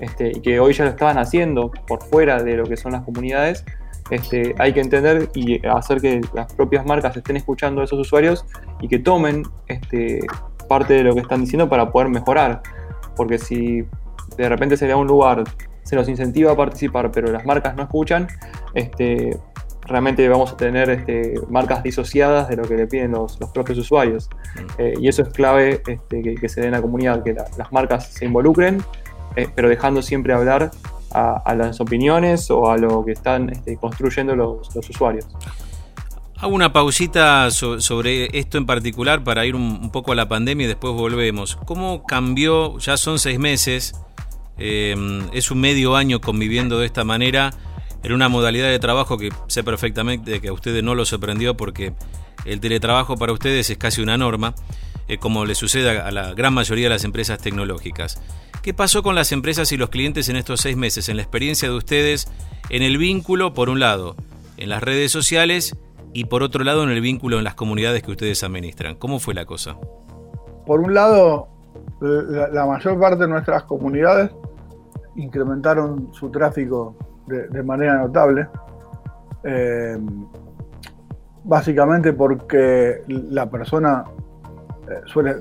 este, 0.00 0.32
y 0.36 0.40
que 0.40 0.60
hoy 0.60 0.72
ya 0.72 0.84
lo 0.84 0.90
estaban 0.90 1.18
haciendo 1.18 1.70
por 1.86 2.02
fuera 2.02 2.42
de 2.42 2.56
lo 2.56 2.64
que 2.64 2.76
son 2.76 2.92
las 2.92 3.02
comunidades, 3.02 3.64
este, 4.10 4.54
hay 4.58 4.72
que 4.72 4.80
entender 4.80 5.30
y 5.34 5.64
hacer 5.66 6.00
que 6.00 6.20
las 6.34 6.52
propias 6.52 6.84
marcas 6.84 7.16
estén 7.16 7.36
escuchando 7.36 7.80
a 7.80 7.84
esos 7.84 7.98
usuarios 7.98 8.44
y 8.80 8.88
que 8.88 8.98
tomen 8.98 9.44
este, 9.66 10.20
parte 10.68 10.94
de 10.94 11.04
lo 11.04 11.14
que 11.14 11.20
están 11.20 11.40
diciendo 11.40 11.68
para 11.68 11.90
poder 11.90 12.08
mejorar. 12.08 12.62
Porque 13.16 13.38
si 13.38 13.84
de 14.36 14.48
repente 14.48 14.76
se 14.76 14.86
le 14.86 14.90
da 14.90 14.96
un 14.96 15.06
lugar, 15.06 15.44
se 15.82 15.96
los 15.96 16.08
incentiva 16.08 16.52
a 16.52 16.56
participar, 16.56 17.10
pero 17.10 17.30
las 17.30 17.44
marcas 17.44 17.76
no 17.76 17.82
escuchan, 17.84 18.28
este, 18.74 19.38
realmente 19.86 20.28
vamos 20.28 20.52
a 20.52 20.56
tener 20.56 20.90
este, 20.90 21.34
marcas 21.48 21.82
disociadas 21.82 22.48
de 22.48 22.56
lo 22.56 22.62
que 22.64 22.74
le 22.74 22.86
piden 22.86 23.12
los, 23.12 23.36
propios 23.52 23.78
usuarios. 23.78 24.28
Mm. 24.54 24.58
Eh, 24.78 24.94
y 25.00 25.08
eso 25.08 25.22
es 25.22 25.28
clave 25.28 25.82
este, 25.86 26.22
que, 26.34 26.48
se 26.48 26.60
dé 26.60 26.66
en 26.66 26.72
la 26.72 26.82
comunidad, 26.82 27.22
que 27.22 27.34
las 27.34 27.72
marcas 27.72 28.12
se 28.12 28.24
involucren, 28.24 28.82
eh, 29.36 29.48
pero 29.54 29.68
dejando 29.68 30.02
siempre 30.02 30.32
hablar 30.32 30.70
a, 31.14 31.54
las 31.54 31.80
opiniones 31.80 32.50
o 32.50 32.70
a 32.70 32.76
lo 32.76 33.04
que 33.04 33.12
están 33.12 33.50
este, 33.50 33.76
construyendo 33.76 34.34
los, 34.34 34.68
usuarios. 34.76 35.26
Hago 36.36 36.54
una 36.54 36.72
pausita 36.72 37.50
sobre 37.50 38.36
esto 38.38 38.58
en 38.58 38.66
particular 38.66 39.24
para 39.24 39.46
ir 39.46 39.54
un, 39.54 39.90
poco 39.90 40.12
a 40.12 40.14
la 40.14 40.28
pandemia 40.28 40.64
y 40.64 40.68
después 40.68 40.92
volvemos. 40.92 41.56
¿Cómo 41.64 42.04
cambió? 42.04 42.78
Ya 42.78 42.96
son 42.96 43.18
seis 43.18 43.38
meses, 43.38 43.94
eh, 44.58 44.94
es 45.32 45.50
un 45.50 45.60
medio 45.60 45.96
año 45.96 46.20
conviviendo 46.20 46.78
de 46.78 46.86
esta 46.86 47.04
manera 47.04 47.50
en 48.02 48.12
una 48.12 48.28
modalidad 48.28 48.68
de 48.68 48.78
trabajo 48.78 49.16
que 49.16 49.30
sé 49.46 49.64
perfectamente 49.64 50.40
que 50.40 50.48
a 50.48 50.52
ustedes 50.52 50.82
no 50.84 50.94
lo 50.94 51.06
sorprendió 51.06 51.56
porque 51.56 51.94
el 52.44 52.60
teletrabajo 52.60 53.16
para 53.16 53.32
ustedes 53.32 53.70
es 53.70 53.78
casi 53.78 54.02
una 54.02 54.18
norma, 54.18 54.54
eh, 55.08 55.18
como 55.18 55.44
le 55.44 55.54
sucede 55.54 55.98
a 55.98 56.10
la 56.10 56.34
gran 56.34 56.54
mayoría 56.54 56.86
de 56.86 56.94
las 56.94 57.04
empresas 57.04 57.38
tecnológicas. 57.38 58.20
¿Qué 58.62 58.72
pasó 58.72 59.02
con 59.02 59.14
las 59.14 59.30
empresas 59.32 59.70
y 59.72 59.76
los 59.76 59.90
clientes 59.90 60.30
en 60.30 60.36
estos 60.36 60.62
seis 60.62 60.76
meses, 60.76 61.10
en 61.10 61.16
la 61.16 61.22
experiencia 61.22 61.68
de 61.68 61.74
ustedes, 61.74 62.28
en 62.70 62.82
el 62.82 62.96
vínculo, 62.96 63.52
por 63.52 63.68
un 63.68 63.78
lado, 63.78 64.16
en 64.56 64.70
las 64.70 64.82
redes 64.82 65.12
sociales 65.12 65.76
y 66.14 66.24
por 66.24 66.42
otro 66.42 66.64
lado, 66.64 66.82
en 66.82 66.88
el 66.88 67.02
vínculo 67.02 67.36
en 67.36 67.44
las 67.44 67.54
comunidades 67.54 68.02
que 68.02 68.12
ustedes 68.12 68.42
administran? 68.42 68.96
¿Cómo 68.96 69.18
fue 69.18 69.34
la 69.34 69.44
cosa? 69.44 69.76
Por 70.64 70.80
un 70.80 70.94
lado, 70.94 71.48
la, 72.00 72.64
mayor 72.64 72.98
parte 72.98 73.18
de 73.24 73.28
nuestras 73.28 73.64
comunidades 73.64 74.30
incrementaron 75.16 76.08
su 76.14 76.30
tráfico 76.30 76.96
de, 77.26 77.62
manera 77.62 77.98
notable. 77.98 78.48
Eh, 79.44 79.98
básicamente 81.44 82.14
porque 82.14 83.02
la 83.06 83.50
persona 83.50 84.04
eh, 84.88 85.00
suele 85.06 85.36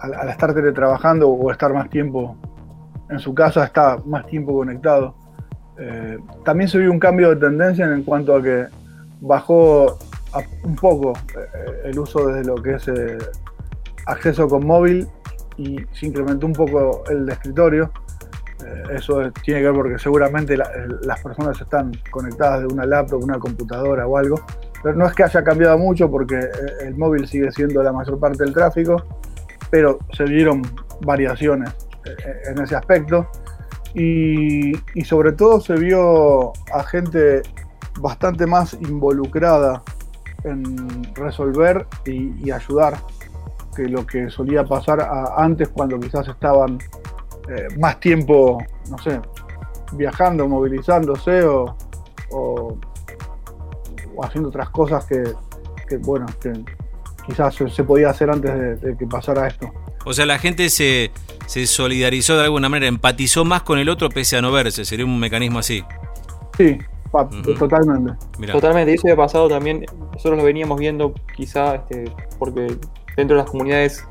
al, 0.00 0.28
estar 0.28 0.54
teletrabajando 0.54 1.28
o 1.28 1.50
estar 1.50 1.72
más 1.72 1.90
tiempo 1.90 2.36
en 3.10 3.18
su 3.18 3.34
casa, 3.34 3.64
está 3.64 3.98
más 4.04 4.26
tiempo 4.26 4.54
conectado. 4.54 5.14
Eh, 5.78 6.18
también 6.44 6.68
se 6.68 6.78
vio 6.78 6.90
un 6.90 6.98
cambio 6.98 7.30
de 7.30 7.36
tendencia 7.36 7.86
en 7.86 8.02
cuanto 8.02 8.36
a 8.36 8.42
que 8.42 8.66
bajó 9.20 9.98
un 10.64 10.76
poco 10.76 11.12
eh, 11.34 11.82
el 11.84 11.98
uso 11.98 12.26
de 12.28 12.44
lo 12.44 12.56
que 12.56 12.74
es 12.74 12.90
acceso 14.06 14.48
con 14.48 14.66
móvil 14.66 15.06
y 15.56 15.78
se 15.92 16.06
incrementó 16.06 16.46
un 16.46 16.52
poco 16.52 17.04
el 17.10 17.26
de 17.26 17.32
escritorio. 17.32 17.90
eso 18.90 19.30
tiene 19.44 19.60
que 19.60 19.66
ver 19.66 19.74
porque 19.74 19.98
seguramente 19.98 20.56
las 20.56 21.22
personas 21.22 21.60
están 21.60 21.92
conectadas 22.10 22.60
de 22.60 22.66
una 22.66 22.84
laptop, 22.84 23.22
una 23.22 23.38
computadora 23.38 24.06
o 24.06 24.16
algo. 24.16 24.40
Pero 24.82 24.94
no 24.94 25.06
es 25.06 25.14
que 25.14 25.24
haya 25.24 25.42
cambiado 25.42 25.78
mucho 25.78 26.10
porque 26.10 26.38
el 26.80 26.96
móvil 26.96 27.26
sigue 27.26 27.50
siendo 27.50 27.82
la 27.82 27.92
mayor 27.92 28.18
parte 28.18 28.44
del 28.44 28.52
tráfico 28.52 29.04
pero 29.70 29.98
se 30.12 30.24
vieron 30.24 30.62
variaciones 31.02 31.70
eh, 32.04 32.42
en 32.50 32.62
ese 32.62 32.76
aspecto. 32.76 33.28
Y, 33.94 34.72
sobre 35.04 35.32
todo 35.32 35.60
se 35.60 35.74
vio 35.74 36.52
a 36.72 36.82
gente 36.84 37.42
bastante 38.00 38.46
más 38.46 38.74
involucrada 38.74 39.82
en 40.44 41.14
resolver 41.14 41.86
y, 42.04 42.50
ayudar 42.50 42.98
que 43.74 43.88
lo 43.88 44.06
que 44.06 44.28
solía 44.28 44.64
pasar 44.64 45.08
antes 45.36 45.68
cuando 45.68 45.98
quizás 45.98 46.28
estaban 46.28 46.78
eh, 47.48 47.68
más 47.78 47.98
tiempo, 47.98 48.58
no 48.90 48.98
sé, 48.98 49.20
viajando, 49.92 50.46
movilizándose 50.46 51.44
o, 51.44 51.76
haciendo 54.24 54.48
otras 54.48 54.70
cosas 54.70 55.04
que, 55.06 55.22
que 55.88 55.96
bueno, 55.98 56.26
que 56.40 56.52
quizás 57.26 57.54
se 57.54 57.84
podía 57.84 58.10
hacer 58.10 58.30
antes 58.30 58.80
de, 58.80 58.96
que 58.96 59.06
pasara 59.06 59.46
esto. 59.46 59.70
O 60.04 60.12
sea, 60.12 60.24
la 60.26 60.38
gente 60.38 60.70
se, 60.70 61.10
se, 61.46 61.66
solidarizó 61.66 62.36
de 62.36 62.44
alguna 62.44 62.68
manera, 62.68 62.88
empatizó 62.88 63.44
más 63.44 63.62
con 63.62 63.78
el 63.78 63.88
otro 63.88 64.08
pese 64.08 64.36
a 64.36 64.42
no 64.42 64.50
verse, 64.50 64.84
sería 64.84 65.04
un 65.04 65.18
mecanismo 65.18 65.58
así. 65.58 65.84
Sí, 66.56 66.78
totalmente. 67.58 68.12
Totalmente, 68.52 68.92
y 68.92 68.94
eso 68.94 69.12
ha 69.12 69.16
pasado 69.16 69.48
también, 69.48 69.84
nosotros 70.12 70.38
lo 70.38 70.44
veníamos 70.44 70.78
viendo 70.78 71.14
quizá 71.36 71.76
este, 71.76 72.10
porque 72.38 72.76
dentro 73.16 73.36
de 73.36 73.42
las 73.42 73.50
comunidades 73.50 74.04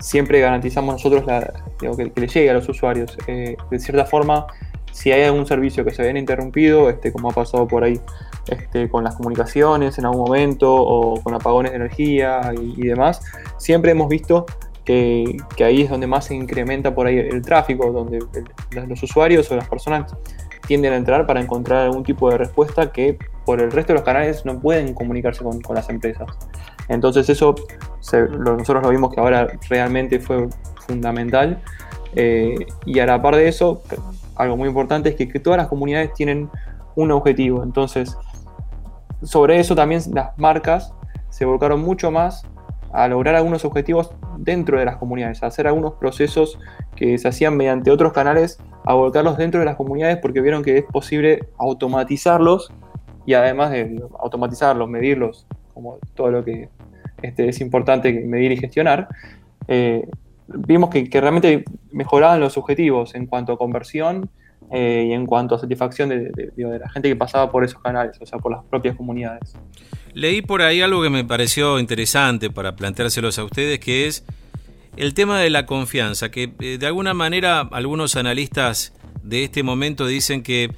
siempre 0.00 0.40
garantizamos 0.40 0.94
nosotros 0.94 1.24
la, 1.26 1.52
que, 1.78 2.12
le 2.14 2.26
llegue 2.26 2.50
a 2.50 2.54
los 2.54 2.68
usuarios. 2.68 3.16
Eh, 3.26 3.56
de 3.70 3.78
cierta 3.78 4.04
forma, 4.04 4.46
si 4.96 5.12
hay 5.12 5.24
algún 5.24 5.44
servicio 5.44 5.84
que 5.84 5.90
se 5.90 6.02
viene 6.02 6.18
interrumpido, 6.18 6.88
este, 6.88 7.12
como 7.12 7.28
ha 7.28 7.34
pasado 7.34 7.68
por 7.68 7.84
ahí 7.84 8.00
este, 8.48 8.88
con 8.88 9.04
las 9.04 9.14
comunicaciones 9.14 9.98
en 9.98 10.06
algún 10.06 10.24
momento 10.24 10.74
o 10.74 11.22
con 11.22 11.34
apagones 11.34 11.72
de 11.72 11.76
energía 11.76 12.54
y, 12.58 12.86
demás, 12.86 13.20
siempre 13.58 13.90
hemos 13.90 14.08
visto 14.08 14.46
que, 14.86 15.36
ahí 15.62 15.82
es 15.82 15.90
donde 15.90 16.06
más 16.06 16.24
se 16.24 16.34
incrementa 16.34 16.94
por 16.94 17.06
ahí 17.06 17.18
el 17.18 17.42
tráfico, 17.42 17.92
donde 17.92 18.20
los 18.88 19.02
usuarios 19.02 19.50
o 19.50 19.56
las 19.56 19.68
personas 19.68 20.16
tienden 20.66 20.94
a 20.94 20.96
entrar 20.96 21.26
para 21.26 21.42
encontrar 21.42 21.84
algún 21.84 22.02
tipo 22.02 22.30
de 22.30 22.38
respuesta 22.38 22.90
que 22.90 23.18
por 23.44 23.60
el 23.60 23.70
resto 23.70 23.92
de 23.92 23.98
los 23.98 24.02
canales 24.02 24.46
no 24.46 24.58
pueden 24.58 24.94
comunicarse 24.94 25.44
con, 25.44 25.60
las 25.74 25.90
empresas. 25.90 26.26
Entonces 26.88 27.28
eso 27.28 27.54
nosotros 28.10 28.82
lo 28.82 28.88
vimos 28.88 29.12
que 29.12 29.20
ahora 29.20 29.46
realmente 29.68 30.20
fue 30.20 30.48
fundamental. 30.86 31.62
Eh, 32.18 32.54
y 32.86 32.98
a 32.98 33.04
la 33.04 33.20
par 33.20 33.36
de 33.36 33.46
eso, 33.46 33.82
algo 34.36 34.56
muy 34.56 34.68
importante 34.68 35.10
es 35.10 35.16
que, 35.16 35.26
todas 35.40 35.58
las 35.58 35.68
comunidades 35.68 36.12
tienen 36.14 36.48
un 36.94 37.10
objetivo. 37.10 37.62
Entonces, 37.62 38.16
sobre 39.22 39.58
eso 39.58 39.74
también 39.74 40.02
las 40.12 40.36
marcas 40.38 40.94
se 41.30 41.44
volcaron 41.44 41.80
mucho 41.80 42.10
más 42.10 42.44
a 42.92 43.08
lograr 43.08 43.34
algunos 43.34 43.64
objetivos 43.64 44.10
dentro 44.38 44.78
de 44.78 44.84
las 44.84 44.96
comunidades, 44.96 45.42
a 45.42 45.46
hacer 45.46 45.66
algunos 45.66 45.94
procesos 45.94 46.58
que 46.94 47.18
se 47.18 47.28
hacían 47.28 47.56
mediante 47.56 47.90
otros 47.90 48.12
canales, 48.12 48.58
a 48.84 48.94
volcarlos 48.94 49.36
dentro 49.36 49.60
de 49.60 49.66
las 49.66 49.76
comunidades 49.76 50.18
porque 50.18 50.40
vieron 50.40 50.62
que 50.62 50.78
es 50.78 50.84
posible 50.84 51.40
automatizarlos 51.58 52.72
y 53.26 53.34
además 53.34 53.70
de 53.72 54.02
automatizarlos, 54.18 54.88
medirlos, 54.88 55.46
como 55.74 55.98
todo 56.14 56.30
lo 56.30 56.44
que 56.44 56.70
este, 57.22 57.48
es 57.48 57.60
importante 57.60 58.12
medir 58.12 58.52
y 58.52 58.56
gestionar, 58.56 59.08
eh, 59.68 60.08
vimos 60.48 60.90
que, 60.90 61.08
realmente 61.12 61.64
mejoraban 61.90 62.40
los 62.40 62.56
objetivos 62.56 63.14
en 63.14 63.26
cuanto 63.26 63.52
a 63.52 63.58
conversión 63.58 64.30
eh, 64.70 65.06
y 65.08 65.12
en 65.12 65.26
cuanto 65.26 65.54
a 65.54 65.58
satisfacción 65.58 66.08
de, 66.08 66.52
la 66.56 66.88
gente 66.90 67.08
que 67.08 67.16
pasaba 67.16 67.50
por 67.50 67.64
esos 67.64 67.80
canales, 67.80 68.16
o 68.20 68.26
sea, 68.26 68.38
por 68.38 68.52
las 68.52 68.64
propias 68.64 68.96
comunidades. 68.96 69.54
Leí 70.12 70.42
por 70.42 70.62
ahí 70.62 70.80
algo 70.80 71.02
que 71.02 71.10
me 71.10 71.24
pareció 71.24 71.78
interesante 71.78 72.50
para 72.50 72.74
planteárselos 72.76 73.38
a 73.38 73.44
ustedes, 73.44 73.78
que 73.78 74.06
es 74.06 74.24
el 74.96 75.14
tema 75.14 75.38
de 75.38 75.50
la 75.50 75.66
confianza, 75.66 76.30
que 76.30 76.54
eh, 76.60 76.78
de 76.78 76.86
alguna 76.86 77.14
manera 77.14 77.60
algunos 77.60 78.16
analistas 78.16 78.94
de 79.22 79.44
este 79.44 79.62
momento 79.62 80.06
dicen 80.06 80.42
que 80.42 80.70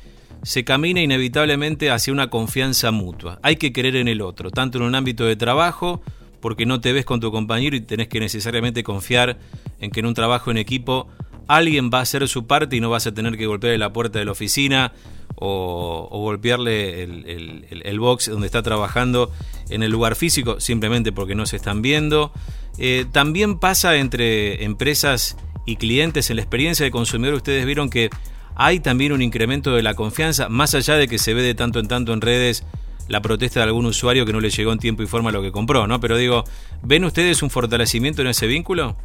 se 0.43 0.65
camina 0.65 1.01
inevitablemente 1.01 1.91
hacia 1.91 2.13
una 2.13 2.31
confianza 2.31 2.91
mutua. 2.91 3.39
Hay 3.43 3.57
que 3.57 3.73
creer 3.73 3.97
en 3.97 4.09
el 4.09 4.23
otro, 4.23 4.51
tanto 4.51 4.79
en 4.79 4.85
un 4.85 4.95
ámbito 4.95 5.25
de 5.25 5.37
trabajo 5.37 6.03
porque 6.41 6.67
no 6.67 6.81
te 6.81 6.93
ves 6.93 7.05
con 7.05 7.21
tu 7.21 7.31
compañero 7.31 7.77
y 7.77 7.81
tenés 7.81 8.09
que 8.09 8.21
necesariamente 8.21 8.83
confiar 8.83 9.39
en 9.81 9.91
que 9.91 10.01
en 10.01 10.07
un 10.07 10.15
trabajo 10.15 10.51
en 10.51 10.59
equipo 10.59 11.09
alguien 11.47 11.91
va 11.93 11.99
a 11.99 12.03
hacer 12.03 12.27
su 12.29 12.47
parte 12.47 12.77
y 12.77 12.81
no 12.81 12.91
vas 12.91 13.07
a 13.07 13.15
tener 13.15 13.37
que 13.37 13.47
golpearle 13.47 13.79
la 13.79 13.93
puerta 13.93 14.19
de 14.19 14.25
la 14.25 14.33
oficina 14.33 14.93
o, 15.35 16.09
golpearle 16.11 17.03
el, 17.03 18.01
box 18.01 18.29
donde 18.29 18.47
está 18.47 18.63
trabajando 18.63 19.31
en 19.71 19.83
el 19.83 19.91
lugar 19.91 20.17
físico 20.17 20.61
simplemente 20.61 21.13
porque 21.13 21.35
no 21.35 21.47
se 21.47 21.57
están 21.57 21.81
viendo. 21.83 22.33
Eh, 22.79 23.07
también 23.11 23.59
pasa 23.59 23.97
entre 23.97 24.65
empresas 24.65 25.37
y 25.65 25.77
clientes 25.77 26.31
en 26.31 26.37
la 26.37 26.43
experiencia 26.43 26.85
de 26.85 26.91
consumidor. 26.91 27.35
Ustedes 27.35 27.65
vieron 27.67 27.89
que 27.89 28.11
hay 28.55 28.81
también 28.81 29.13
un 29.13 29.23
incremento 29.23 29.75
de 29.75 29.83
la 29.83 29.95
confianza, 29.95 30.49
más 30.49 30.75
allá 30.75 30.95
de 30.97 31.09
que 31.09 31.19
se 31.19 31.35
ve 31.35 31.43
de 31.43 31.55
tanto 31.55 31.79
en 31.79 31.89
tanto 31.89 32.13
en 32.13 32.21
redes 32.21 32.65
la 33.09 33.21
protesta 33.21 33.61
de 33.61 33.65
algún 33.65 33.87
usuario 33.87 34.25
que 34.25 34.33
no 34.33 34.41
le 34.41 34.51
llegó 34.51 34.73
en 34.73 34.79
tiempo 34.79 35.03
y 35.03 35.07
forma 35.07 35.33
lo 35.33 35.43
que 35.43 35.53
compró, 35.53 35.87
¿no? 35.87 36.01
Pero 36.01 36.17
digo, 36.17 36.45
¿ven 36.83 37.05
ustedes 37.05 37.43
un 37.43 37.51
fortalecimiento 37.51 38.23
en 38.23 38.29
ese 38.29 38.47
vínculo? 38.47 38.97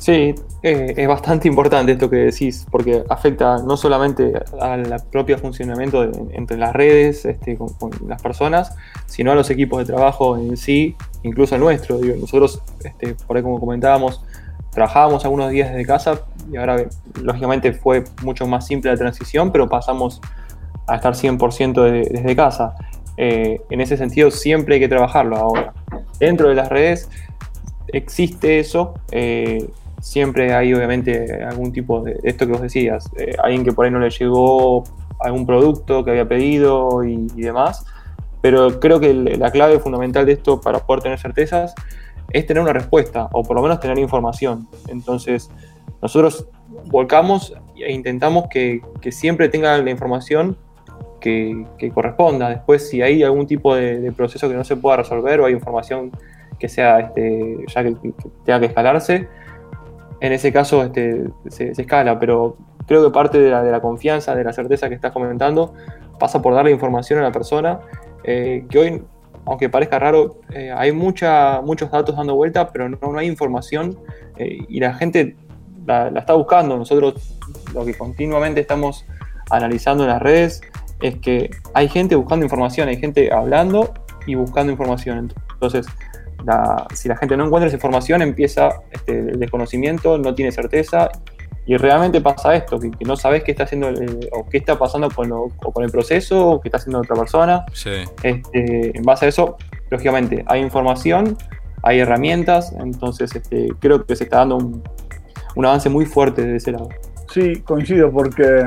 Sí, 0.00 0.34
eh, 0.62 0.94
es 0.96 1.08
bastante 1.08 1.46
importante 1.46 1.92
esto 1.92 2.08
que 2.08 2.16
decís, 2.16 2.66
porque 2.70 3.04
afecta 3.10 3.58
no 3.58 3.76
solamente 3.76 4.32
al 4.58 4.96
propio 5.12 5.36
funcionamiento 5.36 6.10
entre 6.32 6.56
las 6.56 6.72
redes, 6.72 7.26
este, 7.26 7.58
con, 7.58 7.70
las 8.06 8.22
personas, 8.22 8.74
sino 9.04 9.30
a 9.30 9.34
los 9.34 9.50
equipos 9.50 9.78
de 9.80 9.84
trabajo 9.84 10.38
en 10.38 10.56
sí, 10.56 10.96
incluso 11.22 11.54
al 11.54 11.60
nuestro. 11.60 11.98
nosotros, 11.98 12.62
este, 12.82 13.14
por 13.26 13.36
ahí 13.36 13.42
como 13.42 13.60
comentábamos, 13.60 14.24
trabajábamos 14.70 15.22
algunos 15.26 15.50
días 15.50 15.68
desde 15.68 15.84
casa 15.84 16.22
y 16.50 16.56
ahora, 16.56 16.82
lógicamente, 17.22 17.74
fue 17.74 18.04
mucho 18.22 18.46
más 18.46 18.66
simple 18.66 18.90
la 18.90 18.96
transición, 18.96 19.52
pero 19.52 19.68
pasamos 19.68 20.22
a 20.86 20.96
estar 20.96 21.12
100% 21.12 22.08
desde 22.08 22.36
casa. 22.36 22.74
Eh, 23.22 23.60
en 23.68 23.82
ese 23.82 23.98
sentido 23.98 24.30
siempre 24.30 24.76
hay 24.76 24.80
que 24.80 24.88
trabajarlo 24.88 25.36
ahora. 25.36 25.74
Dentro 26.18 26.48
de 26.48 26.54
las 26.54 26.70
redes 26.70 27.10
existe 27.88 28.60
eso, 28.60 28.94
eh, 29.12 29.68
siempre 30.00 30.54
hay 30.54 30.72
obviamente 30.72 31.44
algún 31.44 31.70
tipo 31.70 32.00
de 32.00 32.18
esto 32.22 32.46
que 32.46 32.52
vos 32.52 32.62
decías, 32.62 33.10
eh, 33.18 33.36
alguien 33.42 33.62
que 33.62 33.72
por 33.72 33.84
ahí 33.84 33.90
no 33.90 33.98
le 33.98 34.08
llegó 34.08 34.84
algún 35.18 35.44
producto 35.44 36.02
que 36.02 36.12
había 36.12 36.26
pedido 36.26 37.04
y, 37.04 37.26
demás, 37.34 37.84
pero 38.40 38.80
creo 38.80 39.00
que 39.00 39.12
la 39.12 39.50
clave 39.50 39.78
fundamental 39.80 40.24
de 40.24 40.32
esto 40.32 40.58
para 40.58 40.78
poder 40.78 41.02
tener 41.02 41.18
certezas 41.18 41.74
es 42.30 42.46
tener 42.46 42.62
una 42.62 42.72
respuesta 42.72 43.28
o 43.32 43.42
por 43.42 43.54
lo 43.54 43.60
menos 43.60 43.80
tener 43.80 43.98
información. 43.98 44.66
Entonces 44.88 45.50
nosotros 46.00 46.46
volcamos 46.86 47.52
e 47.76 47.92
intentamos 47.92 48.46
que, 48.48 48.80
siempre 49.10 49.50
tenga 49.50 49.76
la 49.76 49.90
información 49.90 50.56
que, 51.20 51.92
corresponda. 51.94 52.48
Después, 52.48 52.88
si 52.88 53.02
hay 53.02 53.22
algún 53.22 53.46
tipo 53.46 53.74
de, 53.74 54.12
proceso 54.12 54.48
que 54.48 54.54
no 54.54 54.64
se 54.64 54.76
pueda 54.76 54.98
resolver 54.98 55.40
o 55.40 55.46
hay 55.46 55.52
información 55.52 56.10
que 56.58 56.68
sea 56.68 57.00
este, 57.00 57.64
ya 57.68 57.82
que, 57.82 57.96
tenga 58.44 58.60
que 58.60 58.66
escalarse, 58.66 59.28
en 60.20 60.32
ese 60.32 60.52
caso 60.52 60.82
este, 60.84 61.24
se, 61.48 61.70
escala, 61.70 62.18
pero 62.18 62.56
creo 62.86 63.04
que 63.04 63.10
parte 63.10 63.38
de 63.38 63.50
la, 63.50 63.80
confianza, 63.80 64.34
de 64.34 64.44
la 64.44 64.52
certeza 64.52 64.88
que 64.88 64.94
estás 64.94 65.12
comentando, 65.12 65.74
pasa 66.18 66.42
por 66.42 66.54
darle 66.54 66.70
información 66.70 67.18
a 67.20 67.22
la 67.22 67.32
persona, 67.32 67.80
eh, 68.24 68.66
que 68.68 68.78
hoy, 68.78 69.02
aunque 69.46 69.70
parezca 69.70 69.98
raro, 69.98 70.40
eh, 70.52 70.70
hay 70.76 70.92
mucha, 70.92 71.62
muchos 71.62 71.90
datos 71.90 72.16
dando 72.16 72.34
vuelta, 72.34 72.70
pero 72.70 72.88
no, 72.88 73.18
hay 73.18 73.26
información 73.26 73.98
eh, 74.36 74.58
y 74.68 74.80
la 74.80 74.92
gente 74.94 75.36
la, 75.86 76.08
está 76.08 76.34
buscando. 76.34 76.76
Nosotros 76.76 77.38
lo 77.72 77.84
que 77.86 77.94
continuamente 77.94 78.60
estamos 78.60 79.06
analizando 79.50 80.04
en 80.04 80.10
las 80.10 80.20
redes 80.20 80.60
es 81.02 81.16
que 81.16 81.50
hay 81.74 81.88
gente 81.88 82.14
buscando 82.14 82.44
información, 82.44 82.88
hay 82.88 82.96
gente 82.96 83.32
hablando 83.32 83.94
y 84.26 84.34
buscando 84.34 84.72
información. 84.72 85.32
Entonces, 85.52 85.86
si 86.94 87.08
la 87.08 87.16
gente 87.16 87.36
no 87.36 87.46
encuentra 87.46 87.68
esa 87.68 87.76
información, 87.76 88.22
empieza 88.22 88.70
este, 88.90 89.18
el 89.18 89.38
desconocimiento, 89.38 90.18
no 90.18 90.34
tiene 90.34 90.52
certeza 90.52 91.10
y 91.66 91.76
realmente 91.76 92.20
pasa 92.20 92.54
esto, 92.54 92.80
que, 92.80 92.90
no 93.04 93.16
sabes 93.16 93.44
qué 93.44 93.52
está 93.52 93.64
haciendo 93.64 93.90
o 94.32 94.48
qué 94.48 94.58
está 94.58 94.78
pasando 94.78 95.10
con, 95.10 95.30
con 95.50 95.84
el 95.84 95.90
proceso 95.90 96.48
o 96.48 96.60
qué 96.60 96.68
está 96.68 96.78
haciendo 96.78 97.00
otra 97.00 97.16
persona. 97.16 97.64
Este, 98.22 98.96
en 98.96 99.02
base 99.02 99.26
a 99.26 99.28
eso, 99.28 99.56
lógicamente, 99.90 100.44
hay 100.46 100.62
información, 100.62 101.36
hay 101.82 102.00
herramientas, 102.00 102.74
entonces 102.78 103.34
este, 103.34 103.68
creo 103.78 104.04
que 104.04 104.16
se 104.16 104.24
está 104.24 104.38
dando 104.38 104.56
un, 104.56 104.82
un 105.54 105.66
avance 105.66 105.88
muy 105.88 106.06
fuerte 106.06 106.44
de 106.44 106.56
ese 106.56 106.72
lado. 106.72 106.88
Sí, 107.32 107.60
coincido, 107.60 108.10
porque 108.10 108.66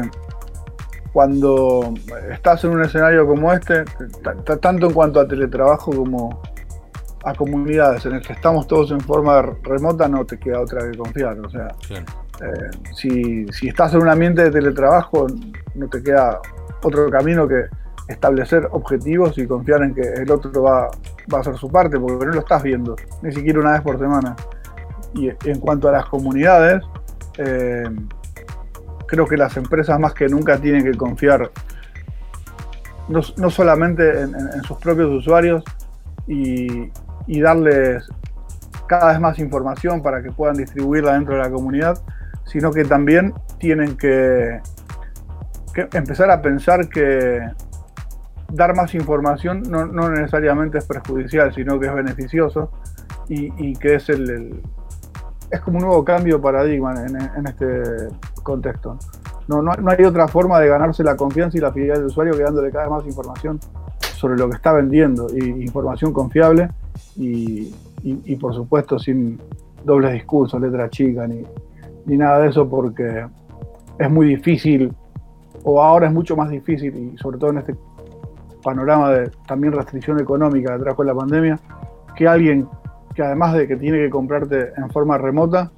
cuando 1.13 1.93
estás 2.31 2.63
en 2.63 2.71
un 2.71 2.81
escenario 2.83 3.27
como 3.27 3.53
este, 3.53 3.85
tanto 4.59 4.87
en 4.87 4.93
cuanto 4.93 5.19
a 5.19 5.27
teletrabajo 5.27 5.91
como 5.91 6.41
a 7.23 7.33
comunidades 7.35 8.05
en 8.05 8.13
el 8.15 8.21
que 8.21 8.33
estamos 8.33 8.67
todos 8.67 8.91
en 8.91 8.99
forma 8.99 9.41
remota, 9.63 10.07
no 10.07 10.25
te 10.25 10.37
queda 10.37 10.59
otra 10.59 10.89
que 10.89 10.97
confiar. 10.97 11.39
O 11.39 11.49
sea, 11.49 11.67
eh, 11.91 12.69
si, 12.95 13.45
si, 13.47 13.69
estás 13.69 13.93
en 13.93 14.01
un 14.01 14.09
ambiente 14.09 14.43
de 14.43 14.51
teletrabajo, 14.51 15.27
no 15.75 15.87
te 15.87 16.03
queda 16.03 16.41
otro 16.81 17.09
camino 17.09 17.47
que 17.47 17.65
establecer 18.09 18.67
objetivos 18.71 19.37
y 19.37 19.47
confiar 19.47 19.83
en 19.83 19.93
que 19.93 20.01
el 20.01 20.29
otro 20.31 20.63
va, 20.63 20.89
va 21.33 21.37
a 21.37 21.41
hacer 21.41 21.55
su 21.55 21.69
parte, 21.69 21.97
porque 21.99 22.25
no 22.25 22.33
lo 22.33 22.39
estás 22.39 22.61
viendo, 22.63 22.95
ni 23.21 23.31
siquiera 23.31 23.59
una 23.59 23.73
vez 23.73 23.81
por 23.81 23.97
semana. 23.97 24.35
Y 25.13 25.29
en 25.29 25.59
cuanto 25.59 25.87
a 25.87 25.91
las 25.93 26.05
comunidades, 26.07 26.83
eh, 27.37 27.87
creo 29.13 29.27
que 29.27 29.37
las 29.37 29.55
empresas 29.57 29.99
más 29.99 30.15
que 30.15 30.27
nunca 30.27 30.57
tienen 30.57 30.83
que 30.83 30.97
confiar 30.97 31.51
no, 33.07 33.21
solamente 33.21 34.21
en, 34.21 34.63
sus 34.63 34.77
propios 34.77 35.11
usuarios 35.11 35.63
y, 36.25 36.89
darles 37.27 38.09
cada 38.87 39.11
vez 39.11 39.19
más 39.19 39.37
información 39.37 40.01
para 40.01 40.23
que 40.23 40.31
puedan 40.31 40.55
distribuirla 40.55 41.13
dentro 41.13 41.35
de 41.35 41.41
la 41.41 41.51
comunidad, 41.51 42.01
sino 42.45 42.71
que 42.71 42.85
también 42.85 43.35
tienen 43.59 43.97
que, 43.97 44.59
empezar 45.93 46.31
a 46.31 46.41
pensar 46.41 46.89
que 46.89 47.39
dar 48.51 48.75
más 48.75 48.95
información 48.95 49.61
no, 49.69 50.09
necesariamente 50.09 50.79
es 50.79 50.85
perjudicial, 50.85 51.53
sino 51.53 51.79
que 51.79 51.85
es 51.85 51.93
beneficioso 51.93 52.71
y, 53.29 53.75
que 53.75 53.95
es 53.95 54.09
el, 54.09 54.59
es 55.51 55.61
como 55.61 55.77
un 55.77 55.83
nuevo 55.83 56.03
cambio 56.03 56.37
de 56.37 56.41
paradigma 56.41 56.95
en, 57.05 57.45
este 57.45 58.09
contexto. 58.43 58.97
No, 59.47 59.61
no, 59.61 59.71
hay 59.89 60.05
otra 60.05 60.27
forma 60.27 60.59
de 60.59 60.67
ganarse 60.67 61.03
la 61.03 61.15
confianza 61.17 61.57
y 61.57 61.61
la 61.61 61.71
fidelidad 61.71 61.97
del 61.97 62.05
usuario 62.05 62.33
que 62.33 62.43
dándole 62.43 62.71
cada 62.71 62.85
vez 62.85 62.91
más 62.91 63.05
información 63.05 63.59
sobre 63.99 64.37
lo 64.37 64.49
que 64.49 64.55
está 64.55 64.71
vendiendo, 64.71 65.27
y 65.35 65.63
información 65.63 66.13
confiable 66.13 66.69
y, 67.17 67.73
por 68.39 68.53
supuesto 68.53 68.97
sin 68.97 69.39
dobles 69.83 70.13
discursos, 70.13 70.61
letra 70.61 70.89
chica, 70.89 71.27
ni, 71.27 71.43
ni 72.05 72.17
nada 72.17 72.39
de 72.39 72.49
eso, 72.49 72.69
porque 72.69 73.25
es 73.99 74.09
muy 74.09 74.27
difícil, 74.27 74.93
o 75.63 75.81
ahora 75.81 76.07
es 76.07 76.13
mucho 76.13 76.37
más 76.37 76.49
difícil, 76.49 76.95
y 76.95 77.17
sobre 77.17 77.37
todo 77.37 77.49
en 77.49 77.57
este 77.57 77.75
panorama 78.63 79.11
de 79.11 79.29
también 79.45 79.73
restricción 79.73 80.19
económica 80.21 80.77
que 80.77 80.83
trajo 80.83 81.03
la 81.03 81.13
pandemia, 81.13 81.59
que 82.15 82.27
alguien 82.27 82.67
que 83.13 83.21
además 83.21 83.53
de 83.53 83.67
que 83.67 83.75
tiene 83.75 83.99
que 83.99 84.09
comprarte 84.09 84.73
en 84.75 84.89
forma 84.89 85.17
remota, 85.17 85.71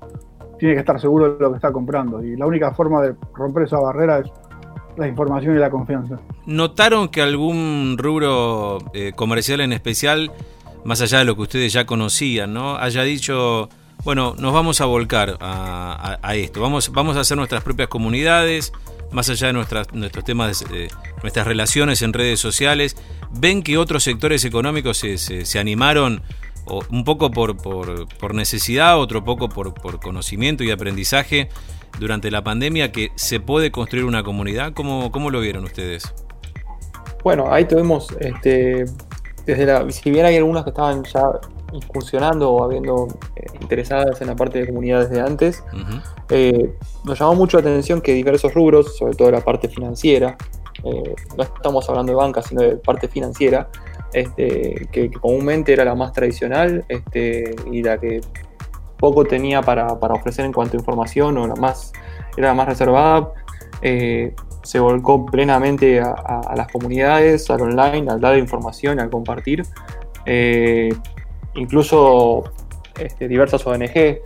tiene 0.58 0.76
que 0.76 0.80
estar 0.82 1.00
seguro 1.00 1.36
de 1.36 1.40
lo 1.40 1.52
que 1.52 1.58
está 1.58 1.72
comprando. 1.72 2.24
Y 2.24 2.36
la 2.36 2.46
única 2.46 2.74
forma 2.74 3.02
de 3.02 3.16
romper 3.34 3.64
esa 3.64 3.80
barrera 3.80 4.20
es 4.20 4.32
la 4.98 5.08
información 5.08 5.56
y 5.56 5.60
la 5.60 5.70
confianza. 5.70 6.20
¿Notaron 6.46 7.10
que 7.10 7.22
algún 7.22 7.96
rubro 7.98 8.80
eh, 8.94 9.12
comercial 9.16 9.62
en 9.62 9.74
especial, 9.74 10.32
más 10.84 11.02
allá 11.02 11.20
de 11.20 11.26
lo 11.26 11.36
que 11.36 11.44
ustedes 11.44 11.74
ya 11.74 11.86
conocían, 11.86 12.54
¿no? 12.54 12.78
haya 12.78 13.04
dicho, 13.04 13.70
bueno, 14.04 14.36
nos 14.38 14.54
vamos 14.54 14.82
a 14.82 14.86
volcar 14.86 15.38
a, 15.42 16.36
esto, 16.36 16.62
vamos, 16.62 16.92
vamos 16.92 17.18
a 17.18 17.22
hacer 17.22 17.38
nuestras 17.38 17.64
propias 17.64 17.90
comunidades, 17.90 18.72
más 19.12 19.30
allá 19.30 19.48
de 19.48 19.54
nuestras, 19.54 19.94
nuestros 19.94 20.24
temas, 20.24 20.66
de, 20.70 20.90
nuestras 21.22 21.46
relaciones 21.48 22.02
en 22.02 22.14
redes 22.14 22.40
sociales, 22.40 22.96
ven 23.32 23.64
que 23.64 23.78
otros 23.78 24.04
sectores 24.04 24.46
económicos 24.46 24.98
se, 24.98 25.18
se 25.18 25.60
animaron 25.60 26.22
un 26.90 27.04
poco 27.04 27.32
por, 27.32 27.58
por, 27.58 28.36
necesidad, 28.36 29.00
otro 29.00 29.24
poco 29.24 29.50
por, 29.50 29.74
por, 29.74 30.00
conocimiento 30.00 30.64
y 30.64 30.72
aprendizaje 30.72 31.50
durante 32.00 32.32
la 32.32 32.44
pandemia, 32.44 32.92
que 32.92 33.10
se 33.16 33.40
puede 33.40 33.72
construir 33.72 34.06
una 34.06 34.24
comunidad. 34.24 34.74
¿Cómo, 34.74 35.12
cómo 35.12 35.30
lo 35.30 35.40
vieron 35.40 35.64
ustedes? 35.64 36.14
Bueno, 37.24 37.52
ahí 37.52 37.66
tuvimos, 37.66 38.12
este, 38.20 38.86
desde 39.46 39.66
la, 39.66 39.90
si 39.92 40.12
bien 40.12 40.26
hay 40.26 40.36
algunas 40.38 40.64
que 40.64 40.70
estaban 40.70 41.04
ya 41.04 41.40
incursionando 41.74 42.52
o 42.52 42.64
habiendo 42.64 43.08
eh, 43.36 43.46
interesadas 43.60 44.22
en 44.22 44.28
la 44.28 44.36
parte 44.36 44.60
de 44.60 44.68
comunidad 44.68 45.08
desde 45.08 45.22
antes, 45.22 45.64
eh, 46.30 46.74
nos 47.04 47.20
llamó 47.20 47.36
mucho 47.36 47.58
la 47.58 47.62
atención 47.62 48.02
que 48.02 48.14
diversos 48.14 48.54
rubros, 48.54 48.98
sobre 48.98 49.16
todo 49.16 49.32
la 49.32 49.42
parte 49.42 49.68
financiera, 49.68 50.38
eh, 50.84 51.16
no 51.36 51.44
estamos 51.44 51.88
hablando 51.90 52.12
de 52.12 52.16
banca, 52.16 52.42
sino 52.42 52.62
de 52.62 52.76
parte 52.78 53.08
financiera, 53.08 53.70
este, 54.16 54.88
que, 54.92 55.12
comúnmente 55.12 55.74
era 55.74 55.84
la 55.84 55.94
más 55.94 56.14
tradicional 56.14 56.86
este, 56.88 57.54
y 57.70 57.84
la 57.84 58.00
que 58.00 58.22
poco 58.98 59.26
tenía 59.26 59.62
para, 59.62 59.88
ofrecer 59.92 60.46
en 60.46 60.54
cuanto 60.54 60.78
a 60.78 60.80
información 60.80 61.38
o 61.38 61.46
la 61.46 61.56
más, 61.56 61.92
era 62.38 62.48
la 62.48 62.54
más 62.54 62.68
reservada, 62.68 63.34
eh, 63.82 64.34
se 64.64 64.80
volcó 64.80 65.26
plenamente 65.26 66.00
a, 66.00 66.54
las 66.56 66.72
comunidades, 66.72 67.50
al 67.50 67.62
online, 67.62 68.10
al 68.10 68.22
dar 68.22 68.38
información, 68.38 69.00
al 69.02 69.10
compartir. 69.10 69.64
Eh, 70.26 70.90
incluso 71.56 72.46
este, 72.98 73.28
diversas 73.28 73.68
ONG, 73.68 74.22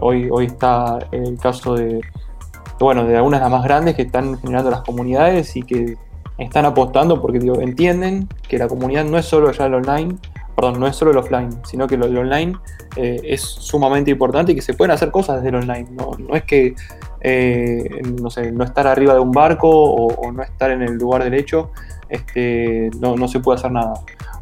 hoy, 0.00 0.28
hoy 0.30 0.46
está 0.46 0.98
el 1.12 1.38
caso 1.38 1.74
de, 1.74 2.00
bueno, 2.80 3.04
de 3.04 3.16
algunas 3.16 3.40
de 3.40 3.44
las 3.44 3.52
más 3.52 3.64
grandes 3.64 3.94
que 3.94 4.02
están 4.02 4.38
generando 4.40 4.70
las 4.70 4.80
comunidades 4.80 5.54
y 5.56 5.62
que 5.62 5.96
están 6.38 6.64
apostando 6.64 7.20
porque 7.20 7.38
digo, 7.38 7.60
entienden 7.60 8.28
que 8.48 8.58
la 8.58 8.68
comunidad 8.68 9.04
no 9.04 9.18
es 9.18 9.26
solo 9.26 9.52
ya 9.52 9.66
el 9.66 9.74
online, 9.74 10.16
perdón, 10.54 10.80
no 10.80 10.86
es 10.86 10.96
solo 10.96 11.10
el 11.10 11.16
offline, 11.18 11.50
sino 11.64 11.86
que 11.86 11.94
el 11.94 12.18
online 12.18 12.54
eh, 12.96 13.20
es 13.24 13.40
sumamente 13.40 14.10
importante 14.10 14.52
y 14.52 14.54
que 14.54 14.62
se 14.62 14.74
pueden 14.74 14.92
hacer 14.92 15.10
cosas 15.10 15.36
desde 15.36 15.50
el 15.50 15.62
online. 15.62 15.88
No, 15.92 16.34
es 16.34 16.44
que 16.44 16.74
eh, 17.20 18.02
no, 18.20 18.30
sé, 18.30 18.52
no 18.52 18.64
estar 18.64 18.86
arriba 18.86 19.14
de 19.14 19.20
un 19.20 19.32
barco 19.32 19.68
o, 19.70 20.32
no 20.32 20.42
estar 20.42 20.70
en 20.70 20.82
el 20.82 20.94
lugar 20.94 21.24
del 21.24 21.34
hecho, 21.34 21.70
este, 22.08 22.90
no, 23.00 23.28
se 23.28 23.40
puede 23.40 23.58
hacer 23.58 23.72
nada. 23.72 23.94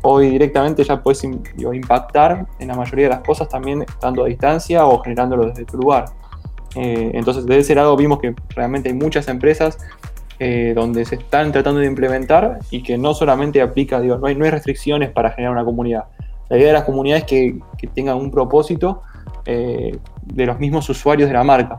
Hoy 0.03 0.31
directamente 0.31 0.83
ya 0.83 1.03
puedes 1.03 1.23
impactar 1.25 2.47
en 2.59 2.69
la 2.69 2.75
mayoría 2.75 3.05
de 3.07 3.11
las 3.11 3.21
cosas 3.21 3.49
también 3.49 3.83
estando 3.83 4.25
a 4.25 4.29
distancia 4.29 4.87
o 4.87 4.99
generándolo 5.01 5.47
desde 5.47 5.65
tu 5.65 5.77
lugar. 5.77 6.07
Eh, 6.75 7.11
entonces, 7.15 7.45
desde 7.47 7.61
ese 7.61 7.75
lado 7.75 7.97
vimos 7.97 8.21
que 8.21 8.35
realmente 8.51 8.89
hay 8.89 8.95
muchas 8.95 9.29
empresas 9.29 9.79
eh, 10.43 10.73
donde 10.75 11.05
se 11.05 11.17
están 11.17 11.53
tratando 11.53 11.81
de 11.81 11.87
implementar 11.87 12.61
y 12.71 12.83
que 12.83 12.97
no 12.97 13.13
solamente 13.13 13.61
aplica, 13.61 14.01
digo, 14.01 14.17
no 14.17 14.27
hay, 14.27 14.35
no 14.35 14.47
hay 14.47 14.51
restricciones 14.51 15.11
para 15.11 15.33
generar 15.33 15.53
una 15.53 15.67
comunidad. 15.67 16.05
La 16.49 16.57
idea 16.57 16.69
de 16.69 16.73
las 16.73 16.85
comunidades 16.85 17.25
es 17.25 17.29
que, 17.29 17.59
que 17.77 17.87
tengan 17.89 18.17
un 18.17 18.31
propósito 18.31 19.03
eh, 19.45 19.99
de 20.25 20.47
los 20.47 20.59
mismos 20.59 20.89
usuarios 20.89 21.29
de 21.29 21.35
la 21.35 21.45
marca. 21.45 21.79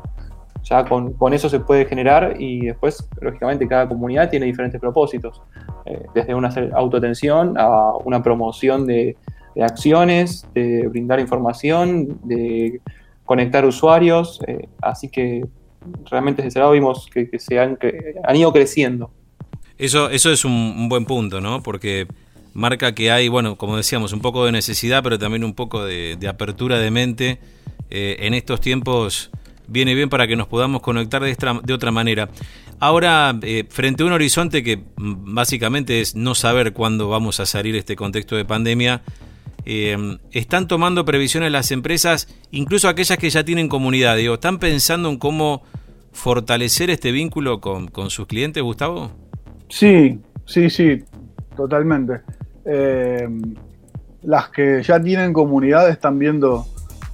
Ya 0.62 0.86
con, 0.86 1.14
con, 1.14 1.34
eso 1.34 1.50
se 1.50 1.60
puede 1.60 1.86
generar 1.86 2.36
y 2.40 2.68
después, 2.68 3.10
lógicamente, 3.20 3.68
cada 3.68 3.90
comunidad 3.90 4.30
tiene 4.30 4.46
diferentes 4.46 4.80
propósitos, 4.80 5.42
eh, 5.88 6.06
desde 6.14 6.36
una 6.36 6.54
autoatención 6.76 7.56
a 7.58 7.94
una 8.06 8.22
promoción 8.22 8.86
de, 8.86 9.18
de, 9.56 9.64
acciones, 9.64 10.48
de 10.54 10.88
brindar 10.88 11.20
información, 11.20 12.20
de 12.26 12.80
conectar 13.26 13.66
usuarios, 13.66 14.40
así 14.84 15.10
que 15.10 15.46
realmente 16.10 16.42
desde 16.42 16.50
ese 16.50 16.60
lado 16.60 16.72
vimos 16.72 17.08
que, 17.12 17.30
se 17.40 17.60
han, 17.60 17.78
ido 18.36 18.52
creciendo. 18.54 19.12
Eso, 19.78 20.10
eso 20.10 20.32
es 20.32 20.46
un, 20.46 20.90
buen 20.90 21.06
punto, 21.06 21.42
¿no? 21.42 21.64
Porque 21.64 22.08
marca 22.54 22.94
que 22.94 23.12
hay, 23.12 23.30
bueno, 23.30 23.58
como 23.58 23.78
decíamos, 23.78 24.14
un 24.14 24.22
poco 24.22 24.46
de 24.46 24.52
necesidad, 24.52 25.04
pero 25.04 25.18
también 25.18 25.44
un 25.44 25.54
poco 25.54 25.84
de, 25.84 26.18
apertura 26.28 26.78
de 26.80 26.92
mente 26.92 27.40
eh, 27.90 28.18
en 28.20 28.34
estos 28.34 28.62
tiempos 28.62 29.32
viene 29.68 29.96
bien 29.96 30.10
para 30.10 30.28
que 30.28 30.36
nos 30.36 30.48
podamos 30.48 30.82
conectar 30.82 31.24
de, 31.24 31.74
otra 31.74 31.92
manera. 31.92 32.30
Ahora, 32.80 33.38
eh, 33.42 33.66
frente 33.70 34.04
a 34.04 34.06
un 34.06 34.12
horizonte 34.12 34.64
que 34.64 34.78
mm, 34.78 35.34
básicamente 35.34 36.02
es 36.02 36.16
no 36.16 36.36
saber 36.36 36.74
cuándo 36.74 37.10
vamos 37.10 37.40
a 37.40 37.46
salir 37.46 37.76
este 37.76 37.96
contexto 37.96 38.36
de 38.36 38.44
pandemia, 38.44 39.02
eh, 39.66 40.18
¿están 40.32 40.68
tomando 40.68 41.06
previsiones 41.06 41.52
las 41.52 41.72
empresas, 41.72 42.28
incluso 42.52 42.88
aquellas 42.88 43.18
que 43.18 43.30
ya 43.30 43.44
tienen 43.44 43.70
comunidad? 43.70 44.20
¿Están 44.20 44.60
pensando 44.60 45.10
en 45.10 45.18
cómo 45.18 45.64
fortalecer 46.12 46.90
este 46.90 47.12
vínculo 47.12 47.62
con, 47.62 48.10
sus 48.10 48.28
clientes, 48.28 48.62
Gustavo? 48.62 49.12
Sí, 49.70 50.20
sí, 50.46 50.70
sí, 50.70 51.04
totalmente. 51.56 52.22
Eh, 52.66 53.28
las 54.24 54.50
que 54.50 54.84
ya 54.84 55.02
tienen 55.02 55.34
comunidad 55.34 55.90
están 55.90 56.20
viendo 56.20 56.66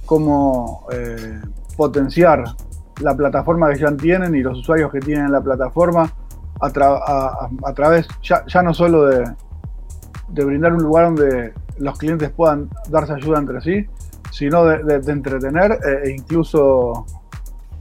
cómo 0.04 0.86
eh, 0.92 1.40
potenciar 1.76 2.44
la 3.00 3.16
plataforma 3.16 3.72
que 3.72 3.78
ya 3.78 3.96
tienen 3.96 4.34
y 4.34 4.42
los 4.42 4.58
usuarios 4.58 4.90
que 4.90 5.00
tienen 5.00 5.30
la 5.30 5.40
plataforma 5.40 6.12
a, 6.60 7.72
través 7.72 8.08
ya, 8.22 8.62
no 8.62 8.74
solo 8.74 9.06
de, 9.06 9.24
brindar 10.44 10.72
un 10.72 10.82
lugar 10.82 11.04
donde 11.04 11.52
los 11.78 11.98
clientes 11.98 12.30
puedan 12.30 12.68
darse 12.88 13.14
ayuda 13.14 13.38
entre 13.38 13.60
sí, 13.60 13.86
sino 14.30 14.64
de, 14.64 15.12
entretener 15.12 15.72
eh, 15.72 16.00
e 16.04 16.10
incluso 16.10 17.06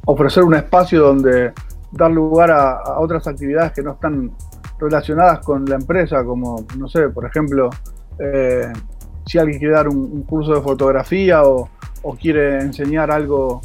ofrecer 0.05 0.43
un 0.43 0.55
espacio 0.55 1.01
donde 1.01 1.53
dar 1.91 2.11
lugar 2.11 2.51
a, 2.51 2.99
otras 2.99 3.27
actividades 3.27 3.71
que 3.73 3.81
no 3.81 3.93
están 3.93 4.31
relacionadas 4.79 5.39
con 5.39 5.65
la 5.65 5.75
empresa, 5.75 6.23
como, 6.23 6.65
no 6.77 6.87
sé, 6.87 7.09
por 7.09 7.25
ejemplo, 7.25 7.69
eh, 8.19 8.71
si 9.25 9.37
alguien 9.37 9.59
quiere 9.59 9.73
dar 9.73 9.87
un, 9.87 10.23
curso 10.23 10.53
de 10.53 10.61
fotografía 10.61 11.43
o, 11.43 11.69
quiere 12.21 12.61
enseñar 12.61 13.11
algo 13.11 13.59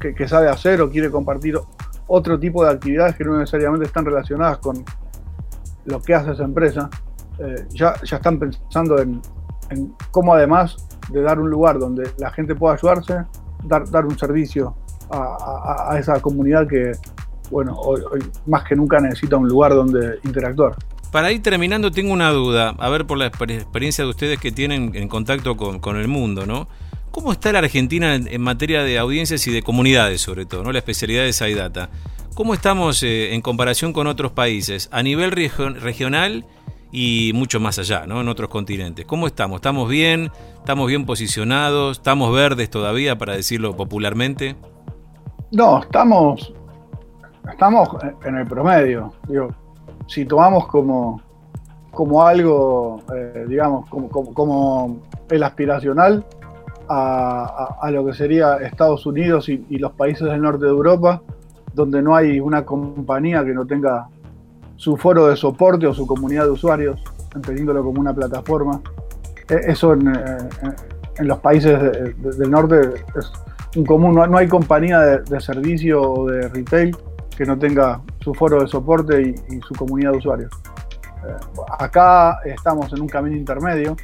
que, 0.00 0.26
sabe 0.26 0.48
hacer 0.48 0.80
o 0.80 0.90
quiere 0.90 1.10
compartir 1.12 1.56
otro 2.08 2.40
tipo 2.40 2.64
de 2.64 2.72
actividades 2.72 3.14
que 3.14 3.22
no 3.22 3.38
necesariamente 3.38 3.86
están 3.86 4.04
relacionadas 4.04 4.58
con 4.58 4.84
lo 5.84 6.02
que 6.02 6.12
hace 6.12 6.32
esa 6.32 6.42
empresa, 6.42 6.90
eh, 7.38 7.66
ya, 7.70 7.94
ya 8.02 8.16
están 8.16 8.40
pensando 8.40 8.98
en, 8.98 9.22
cómo 10.10 10.34
además 10.34 10.76
de 11.10 11.22
dar 11.22 11.38
un 11.38 11.50
lugar 11.50 11.78
donde 11.78 12.10
la 12.18 12.30
gente 12.30 12.54
pueda 12.54 12.74
ayudarse, 12.74 13.24
dar, 13.64 13.88
dar 13.90 14.06
un 14.06 14.18
servicio 14.18 14.76
a, 15.10 15.96
esa 15.98 16.20
comunidad 16.20 16.66
que, 16.66 16.92
bueno, 17.50 17.74
hoy, 17.76 18.02
más 18.46 18.64
que 18.64 18.74
nunca 18.74 19.00
necesita 19.00 19.36
un 19.36 19.48
lugar 19.48 19.74
donde 19.74 20.18
interactuar. 20.24 20.74
Para 21.12 21.30
ir 21.30 21.42
terminando, 21.42 21.90
tengo 21.90 22.12
una 22.12 22.30
duda, 22.30 22.74
a 22.78 22.88
ver 22.88 23.06
por 23.06 23.18
la 23.18 23.26
experiencia 23.26 24.04
de 24.04 24.10
ustedes 24.10 24.40
que 24.40 24.50
tienen 24.50 24.92
en 24.94 25.08
contacto 25.08 25.56
con, 25.56 25.96
el 25.96 26.08
mundo, 26.08 26.46
¿no? 26.46 26.66
¿Cómo 27.12 27.30
está 27.30 27.52
la 27.52 27.60
Argentina 27.60 28.16
en, 28.16 28.40
materia 28.40 28.82
de 28.82 28.98
audiencias 28.98 29.46
y 29.46 29.52
de 29.52 29.62
comunidades, 29.62 30.20
sobre 30.20 30.46
todo, 30.46 30.64
¿no? 30.64 30.72
La 30.72 30.78
especialidad 30.78 31.22
de 31.22 31.32
SciData. 31.32 31.90
¿Cómo 32.34 32.52
estamos 32.52 33.04
eh, 33.04 33.32
en 33.34 33.42
comparación 33.42 33.92
con 33.92 34.08
otros 34.08 34.32
países, 34.32 34.88
a 34.90 35.04
nivel 35.04 35.30
regional 35.30 36.44
y 36.96 37.32
mucho 37.34 37.58
más 37.58 37.80
allá, 37.80 38.06
¿no? 38.06 38.20
En 38.20 38.28
otros 38.28 38.48
continentes. 38.48 39.04
¿Cómo 39.04 39.26
estamos? 39.26 39.56
¿Estamos 39.56 39.88
bien? 39.88 40.30
¿Estamos 40.58 40.86
bien 40.86 41.04
posicionados? 41.04 41.98
¿Estamos 41.98 42.32
verdes 42.32 42.70
todavía, 42.70 43.18
para 43.18 43.32
decirlo 43.34 43.76
popularmente? 43.76 44.54
No, 45.50 45.82
estamos, 45.82 46.54
estamos 47.50 47.88
en 48.24 48.36
el 48.36 48.46
promedio. 48.46 49.12
Digo, 49.26 49.48
si 50.06 50.24
tomamos 50.24 50.68
como, 50.68 51.20
como 51.90 52.22
algo, 52.22 53.02
eh, 53.12 53.44
digamos, 53.48 53.90
como, 53.90 54.08
como, 54.08 55.02
el 55.30 55.42
aspiracional 55.42 56.24
a, 56.88 57.90
lo 57.90 58.06
que 58.06 58.12
sería 58.12 58.58
Estados 58.58 59.04
Unidos 59.04 59.48
y, 59.48 59.78
los 59.78 59.90
países 59.94 60.28
del 60.28 60.42
norte 60.42 60.66
de 60.66 60.70
Europa, 60.70 61.22
donde 61.72 62.00
no 62.02 62.14
hay 62.14 62.38
una 62.38 62.64
compañía 62.64 63.44
que 63.44 63.52
no 63.52 63.66
tenga 63.66 64.06
su 64.76 64.96
foro 64.96 65.26
de 65.26 65.36
soporte 65.36 65.86
o 65.86 65.94
su 65.94 66.06
comunidad 66.06 66.44
de 66.44 66.50
usuarios, 66.50 67.00
entendiéndolo 67.34 67.82
como 67.84 68.00
una 68.00 68.14
plataforma. 68.14 68.80
E, 69.48 69.70
eso 69.70 69.92
en, 69.92 70.12
los 71.20 71.38
países 71.38 71.80
del 72.38 72.50
norte 72.50 72.80
es 73.16 73.32
un 73.76 73.84
común. 73.84 74.14
No, 74.14 74.36
hay 74.36 74.48
compañía 74.48 75.00
de, 75.00 75.40
servicio 75.40 76.02
o 76.02 76.26
de 76.26 76.48
retail 76.48 76.96
que 77.36 77.44
no 77.44 77.58
tenga 77.58 78.00
su 78.20 78.34
foro 78.34 78.60
de 78.60 78.68
soporte 78.68 79.20
y, 79.22 79.60
su 79.60 79.74
comunidad 79.74 80.12
de 80.12 80.18
usuarios. 80.18 80.52
Eh, 81.26 81.36
acá 81.78 82.40
estamos 82.44 82.92
en 82.92 83.02
un 83.02 83.08
camino 83.08 83.36
intermedio, 83.36 83.96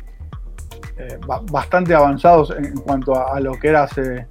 eh, 0.97 1.19
bastante 1.51 1.95
avanzados 1.95 2.53
en, 2.57 2.75
cuanto 2.81 3.15
a, 3.15 3.39
lo 3.41 3.53
que 3.53 3.69
era 3.69 3.85
hace 3.85 4.27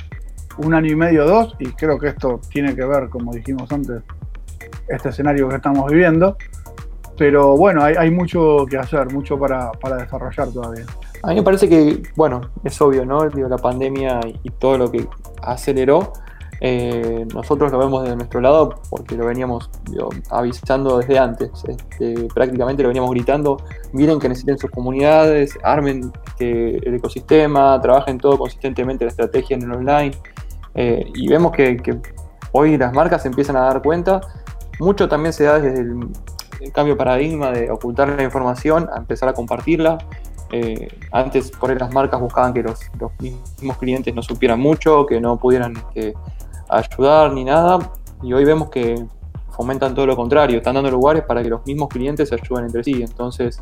un 0.58 0.74
año 0.74 0.92
y 0.92 0.96
medio 0.96 1.26
o 1.26 1.28
dos, 1.28 1.56
y 1.60 1.68
creo 1.72 1.98
que 1.98 2.10
esto 2.10 2.40
tiene 2.50 2.76
que 2.76 2.86
ver, 2.86 3.10
como 3.10 3.34
dijimos 3.34 3.72
antes, 3.72 4.04
este 4.88 5.10
escenario 5.10 5.50
que 5.50 5.56
estamos 5.56 5.90
viviendo. 5.92 6.38
Pero 7.18 7.58
bueno, 7.58 7.84
hay, 7.84 8.10
mucho 8.12 8.66
que 8.70 8.78
hacer, 8.78 9.12
mucho 9.12 9.38
para, 9.38 9.72
desarrollar 9.98 10.48
todavía. 10.54 10.86
A 11.22 11.30
mí 11.30 11.36
me 11.36 11.44
parece 11.44 11.68
que, 11.68 12.02
bueno, 12.16 12.40
es 12.64 12.82
obvio, 12.82 13.06
¿no? 13.06 13.26
la 13.26 13.58
pandemia 13.58 14.22
y 14.42 14.50
todo 14.52 14.78
lo 14.78 14.90
que 14.90 15.06
aceleró 15.42 16.14
eh, 16.62 17.26
nosotros 17.34 17.72
lo 17.72 17.80
vemos 17.80 18.04
desde 18.04 18.18
nuestro 18.18 18.42
lado 18.42 18.82
porque 18.90 19.16
lo 19.16 19.26
veníamos 19.26 19.70
avisando 20.30 20.98
desde 20.98 21.18
antes. 21.18 21.50
Este, 21.68 22.28
prácticamente 22.34 22.84
lo 22.84 22.90
veníamos 22.90 23.12
gritando, 23.12 23.58
miren 23.94 24.20
que 24.20 24.30
necesiten 24.30 24.58
sus 24.58 24.70
comunidades, 24.70 25.58
armen 25.64 26.12
este, 26.28 26.88
el 26.88 26.96
ecosistema, 26.96 27.80
trabajen 27.82 28.18
todo 28.18 28.38
consistentemente 28.38 29.06
la 29.06 29.12
estrategia 29.12 29.56
en 29.56 29.64
el 29.64 29.72
online. 29.72 30.12
Eh, 30.76 31.06
y 31.16 31.28
vemos 31.28 31.52
que, 31.54 31.78
hoy 32.52 32.78
las 32.78 32.94
marcas 32.94 33.26
empiezan 33.26 33.56
a 33.56 33.62
dar 33.62 33.82
cuenta. 33.82 34.22
Mucho 34.80 35.08
también 35.08 35.34
se 35.34 35.44
da 35.46 35.60
desde 35.60 35.82
el, 35.82 36.10
cambio 36.74 36.96
de 36.96 36.98
paradigma 36.98 37.52
de 37.52 37.72
ocultar 37.72 38.10
la 38.10 38.24
información 38.24 38.90
a 38.94 38.98
empezar 38.98 39.30
a 39.30 39.34
compartirla. 39.34 39.98
Eh, 40.52 40.88
antes 41.12 41.52
por 41.52 41.70
ahí 41.70 41.78
las 41.78 41.94
marcas 41.94 42.20
buscaban 42.20 42.54
que 42.54 42.64
los, 42.64 42.80
mismos 43.20 43.78
clientes 43.78 44.14
no 44.14 44.22
supieran 44.22 44.60
mucho, 44.60 45.06
que 45.06 45.22
no 45.22 45.38
pudieran 45.38 45.76
este, 45.76 46.14
ayudar 46.68 47.32
ni 47.34 47.46
nada. 47.46 47.80
Y 48.22 48.34
hoy 48.34 48.44
vemos 48.44 48.70
que 48.70 49.06
fomentan 49.52 49.94
todo 49.94 50.06
lo 50.06 50.16
contrario, 50.16 50.58
están 50.58 50.76
dando 50.76 50.92
lugares 50.92 51.24
para 51.24 51.44
que 51.44 51.50
los 51.50 51.66
mismos 51.66 51.90
clientes 51.90 52.30
se 52.30 52.36
ayuden 52.36 52.66
entre 52.66 52.84
sí. 52.84 53.02
Entonces, 53.02 53.62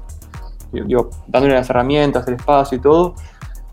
yo, 0.72 1.10
dándole 1.28 1.56
las 1.56 1.70
herramientas, 1.70 2.28
el 2.28 2.36
espacio 2.36 2.78
y 2.78 2.82
todo. 2.82 3.16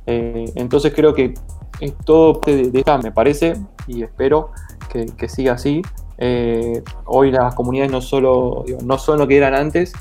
Eh, 0.06 0.50
entonces 0.54 0.92
creo 0.94 1.14
que 1.14 1.34
es 1.80 1.94
todo 2.04 2.40
de, 2.44 2.70
de 2.70 2.84
me 3.02 3.12
parece, 3.12 3.54
y 3.86 4.02
espero 4.02 4.50
que, 4.88 5.28
siga 5.28 5.54
así. 5.54 5.82
Eh, 6.26 6.82
hoy 7.04 7.30
las 7.30 7.54
comunidades 7.54 7.92
no 7.92 8.00
solo 8.00 8.64
no 8.82 8.96
son 8.96 9.18
lo 9.18 9.28
que 9.28 9.36
eran 9.36 9.54
antes, 9.54 9.92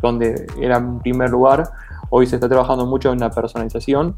donde 0.00 0.46
eran 0.58 0.86
en 0.86 0.98
primer 1.00 1.28
lugar, 1.28 1.68
hoy 2.08 2.26
se 2.26 2.36
está 2.36 2.48
trabajando 2.48 2.86
mucho 2.86 3.12
en 3.12 3.18
la 3.18 3.30
personalización, 3.30 4.16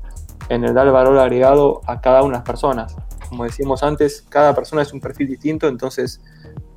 en 0.51 0.63
el 0.63 0.73
dar 0.73 0.89
valor 0.93 1.19
agregado 1.19 1.81
a 1.87 2.01
cada 2.01 2.23
una 2.23 2.35
de 2.35 2.39
las 2.39 2.47
personas 2.47 2.97
como 3.29 3.45
decíamos 3.45 3.83
antes, 3.83 4.25
cada 4.29 4.55
persona 4.55 4.83
es 4.83 4.93
un 4.93 5.01
perfil 5.01 5.29
distinto, 5.29 5.69
entonces 5.69 6.21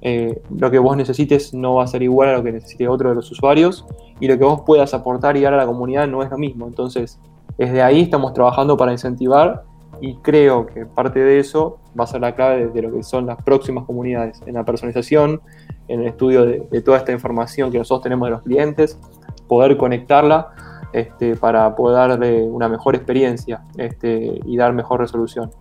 eh, 0.02 0.41
lo 0.56 0.70
que 0.70 0.80
vos 0.80 0.98
necesites 0.98 1.54
no 1.54 1.76
va 1.76 1.84
a 1.84 1.88
ser 1.88 2.04
igual 2.04 2.30
a 2.30 2.34
lo 2.34 2.44
que 2.44 2.52
necesite 2.52 2.88
otro 2.88 3.10
de 3.10 3.15
los 3.15 3.32
usuarios 3.32 3.86
y 4.20 4.28
lo 4.28 4.38
que 4.38 4.44
vos 4.44 4.62
puedas 4.65 4.94
aportar 4.94 5.38
y 5.38 5.41
dar 5.41 5.54
a 5.54 5.58
la 5.58 5.65
comunidad 5.65 6.08
no 6.08 6.24
es 6.24 6.30
lo 6.30 6.38
mismo. 6.38 6.67
Entonces, 6.67 7.20
desde 7.58 7.82
ahí 7.82 8.02
estamos 8.02 8.34
trabajando 8.34 8.78
para 8.78 8.91
incentivar 8.91 9.63
y 10.02 10.16
creo 10.16 10.66
que 10.66 10.86
parte 10.86 11.20
de 11.20 11.40
eso 11.40 11.80
va 11.98 12.06
a 12.06 12.08
ser 12.08 12.22
la 12.22 12.36
clave 12.36 12.68
de, 12.68 12.82
lo 12.82 12.92
que 12.92 13.04
son 13.04 13.26
las 13.28 13.42
próximas 13.42 13.86
comunidades, 13.86 14.42
en 14.46 14.56
la 14.56 14.66
personalización, 14.66 15.42
en 15.88 16.02
el 16.02 16.08
estudio 16.08 16.46
de, 16.46 16.82
toda 16.82 16.98
esta 16.98 17.12
información 17.12 17.72
que 17.72 17.78
nosotros 17.78 18.04
tenemos 18.04 18.28
de 18.28 18.32
los 18.32 18.42
clientes, 18.42 19.00
poder 19.48 19.78
conectarla 19.78 20.50
este, 20.94 21.36
para 21.36 21.76
poder 21.76 22.10
darle 22.10 22.42
una 22.44 22.68
mejor 22.68 22.96
experiencia 22.96 23.62
este, 23.78 24.40
y 24.46 24.58
dar 24.58 24.74
mejor 24.74 25.00
resolución 25.00 25.52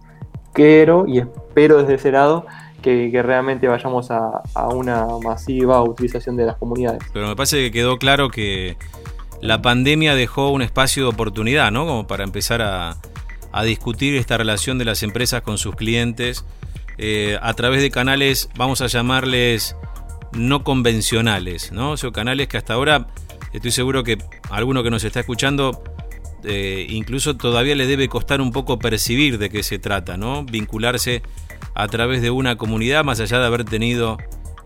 quiero 0.52 1.06
y 1.06 1.18
espero 1.18 1.78
desde 1.78 1.94
ese 1.94 2.12
lado 2.12 2.46
que, 2.82 3.10
realmente 3.22 3.68
vayamos 3.68 4.10
a, 4.10 4.42
una 4.72 5.06
masiva 5.22 5.82
utilización 5.82 6.36
de 6.36 6.46
las 6.46 6.56
comunidades. 6.56 7.02
Pero 7.12 7.28
me 7.28 7.36
parece 7.36 7.58
que 7.58 7.70
quedó 7.70 7.98
claro 7.98 8.30
que 8.30 8.78
la 9.42 9.60
pandemia 9.60 10.14
dejó 10.14 10.50
un 10.50 10.62
espacio 10.62 11.02
de 11.04 11.10
oportunidad, 11.10 11.70
¿no? 11.70 11.86
Como 11.86 12.06
para 12.06 12.24
empezar 12.24 12.62
a, 12.62 12.96
discutir 13.64 14.14
esta 14.16 14.36
relación 14.36 14.78
de 14.78 14.84
las 14.84 15.02
empresas 15.02 15.42
con 15.42 15.58
sus 15.58 15.74
clientes 15.74 16.44
eh, 16.98 17.38
a 17.40 17.54
través 17.54 17.82
de 17.82 17.90
canales, 17.90 18.50
vamos 18.56 18.80
a 18.80 18.86
llamarles 18.86 19.76
no 20.32 20.64
convencionales, 20.64 21.72
¿no? 21.72 21.92
O 21.92 21.96
sea, 21.96 22.12
canales 22.12 22.48
que 22.48 22.56
hasta 22.56 22.74
ahora 22.74 23.08
estoy 23.52 23.70
seguro 23.70 24.04
que 24.04 24.18
alguno 24.50 24.82
que 24.82 24.90
nos 24.90 25.02
está 25.04 25.20
escuchando 25.20 25.82
eh, 26.44 26.86
incluso 26.88 27.36
todavía 27.36 27.74
le 27.74 27.86
debe 27.86 28.08
costar 28.08 28.40
un 28.40 28.52
poco 28.52 28.78
percibir 28.78 29.38
de 29.38 29.50
qué 29.50 29.62
se 29.62 29.78
trata, 29.78 30.16
¿no? 30.16 30.44
Vincularse 30.44 31.22
a 31.74 31.88
través 31.88 32.22
de 32.22 32.30
una 32.30 32.56
comunidad 32.56 33.04
más 33.04 33.20
allá 33.20 33.38
de 33.38 33.46
haber 33.46 33.64
tenido 33.64 34.18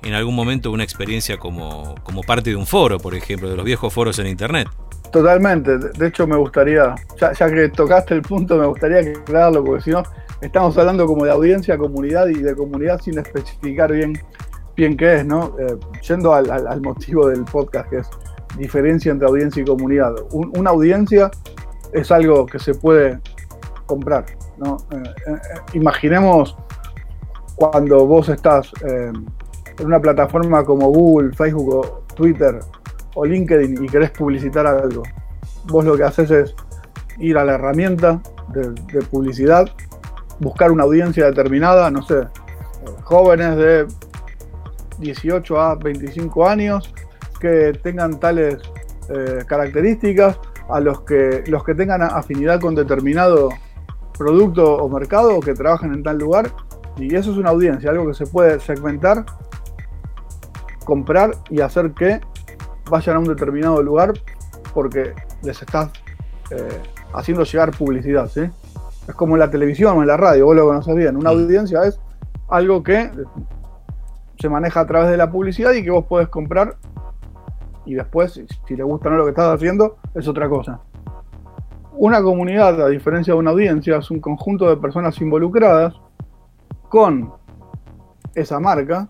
en 0.02 0.14
algún 0.14 0.34
momento 0.34 0.70
una 0.70 0.84
experiencia 0.84 1.38
como, 1.38 1.94
como 2.02 2.22
parte 2.22 2.50
de 2.50 2.56
un 2.56 2.66
foro, 2.66 2.98
por 2.98 3.14
ejemplo, 3.14 3.48
de 3.48 3.56
los 3.56 3.64
viejos 3.64 3.92
foros 3.92 4.18
en 4.18 4.26
Internet. 4.26 4.68
Totalmente, 5.14 5.78
de 5.78 6.08
hecho 6.08 6.26
me 6.26 6.34
gustaría, 6.34 6.92
ya, 7.20 7.32
que 7.32 7.68
tocaste 7.68 8.14
el 8.14 8.22
punto, 8.22 8.56
me 8.56 8.66
gustaría 8.66 8.98
aclararlo, 8.98 9.62
porque 9.62 9.82
si 9.84 9.90
no, 9.92 10.02
estamos 10.40 10.76
hablando 10.76 11.06
como 11.06 11.24
de 11.24 11.30
audiencia, 11.30 11.78
comunidad 11.78 12.26
y 12.26 12.42
de 12.42 12.52
comunidad 12.56 13.00
sin 13.00 13.16
especificar 13.20 13.92
bien, 13.92 14.20
bien 14.74 14.96
qué 14.96 15.18
es, 15.20 15.24
¿no? 15.24 15.54
Eh, 15.60 15.76
yendo 16.08 16.34
al, 16.34 16.80
motivo 16.82 17.28
del 17.28 17.44
podcast, 17.44 17.88
que 17.90 17.98
es 17.98 18.10
diferencia 18.58 19.12
entre 19.12 19.28
audiencia 19.28 19.62
y 19.62 19.64
comunidad. 19.64 20.16
una 20.32 20.70
audiencia 20.70 21.30
es 21.92 22.10
algo 22.10 22.44
que 22.44 22.58
se 22.58 22.74
puede 22.74 23.20
comprar, 23.86 24.26
¿no? 24.58 24.78
Eh, 24.90 24.96
eh, 25.28 25.38
imaginemos 25.74 26.56
cuando 27.54 28.04
vos 28.04 28.28
estás 28.30 28.72
en 28.82 29.28
una 29.78 30.00
plataforma 30.00 30.64
como 30.64 30.88
Google, 30.88 31.32
Facebook 31.36 31.72
o 31.72 32.04
Twitter 32.16 32.58
o 33.14 33.24
LinkedIn 33.24 33.84
y 33.84 33.88
querés 33.88 34.10
publicitar 34.10 34.66
algo. 34.66 35.02
Vos 35.66 35.84
lo 35.84 35.96
que 35.96 36.04
haces 36.04 36.30
es 36.30 36.54
ir 37.18 37.38
a 37.38 37.44
la 37.44 37.54
herramienta 37.54 38.20
de, 38.52 39.00
publicidad, 39.10 39.68
buscar 40.40 40.70
una 40.70 40.84
audiencia 40.84 41.26
determinada, 41.26 41.90
no 41.90 42.02
sé, 42.02 42.26
jóvenes 43.02 43.56
de 43.56 43.86
18 44.98 45.60
a 45.60 45.74
25 45.76 46.46
años 46.46 46.92
que 47.40 47.72
tengan 47.82 48.18
tales 48.20 48.58
eh, 49.08 49.44
características, 49.46 50.38
a 50.68 50.80
los 50.80 51.02
que, 51.02 51.44
los 51.46 51.62
que 51.64 51.74
tengan 51.74 52.02
afinidad 52.02 52.60
con 52.60 52.74
determinado 52.74 53.50
producto 54.16 54.76
o 54.76 54.88
mercado 54.88 55.36
o 55.36 55.40
que 55.40 55.54
trabajen 55.54 55.92
en 55.92 56.02
tal 56.02 56.18
lugar. 56.18 56.50
Y 56.96 57.14
eso 57.14 57.32
es 57.32 57.36
una 57.36 57.50
audiencia, 57.50 57.90
algo 57.90 58.06
que 58.06 58.14
se 58.14 58.26
puede 58.26 58.60
segmentar, 58.60 59.24
comprar 60.84 61.32
y 61.50 61.60
hacer 61.60 61.92
que 61.92 62.20
vayan 62.90 63.16
a 63.16 63.18
un 63.18 63.26
determinado 63.26 63.82
lugar 63.82 64.12
porque 64.72 65.14
les 65.42 65.60
estás 65.60 65.90
eh, 66.50 66.80
haciendo 67.12 67.44
llegar 67.44 67.70
publicidad, 67.76 68.28
¿sí? 68.28 68.42
Es 69.06 69.14
como 69.14 69.34
en 69.34 69.40
la 69.40 69.50
televisión 69.50 69.98
o 69.98 70.02
en 70.02 70.08
la 70.08 70.16
radio, 70.16 70.46
vos 70.46 70.56
lo 70.56 70.66
conoces 70.66 70.94
bien. 70.94 71.16
Una 71.16 71.30
mm. 71.32 71.38
audiencia 71.38 71.84
es 71.84 72.00
algo 72.48 72.82
que 72.82 73.10
se 74.38 74.48
maneja 74.48 74.80
a 74.80 74.86
través 74.86 75.10
de 75.10 75.16
la 75.16 75.30
publicidad 75.30 75.72
y 75.72 75.82
que 75.82 75.90
vos 75.90 76.04
podés 76.06 76.28
comprar 76.28 76.76
y 77.86 77.94
después, 77.94 78.40
si, 78.66 78.76
le 78.76 78.82
gusta 78.82 79.08
o 79.08 79.12
no 79.12 79.18
lo 79.18 79.24
que 79.24 79.30
estás 79.30 79.54
haciendo, 79.54 79.98
es 80.14 80.26
otra 80.26 80.48
cosa. 80.48 80.80
Una 81.92 82.22
comunidad, 82.22 82.80
a 82.82 82.88
diferencia 82.88 83.34
de 83.34 83.38
una 83.38 83.50
audiencia, 83.50 83.98
es 83.98 84.10
un 84.10 84.20
conjunto 84.20 84.68
de 84.68 84.76
personas 84.76 85.20
involucradas 85.20 85.94
con 86.88 87.32
esa 88.34 88.58
marca 88.58 89.08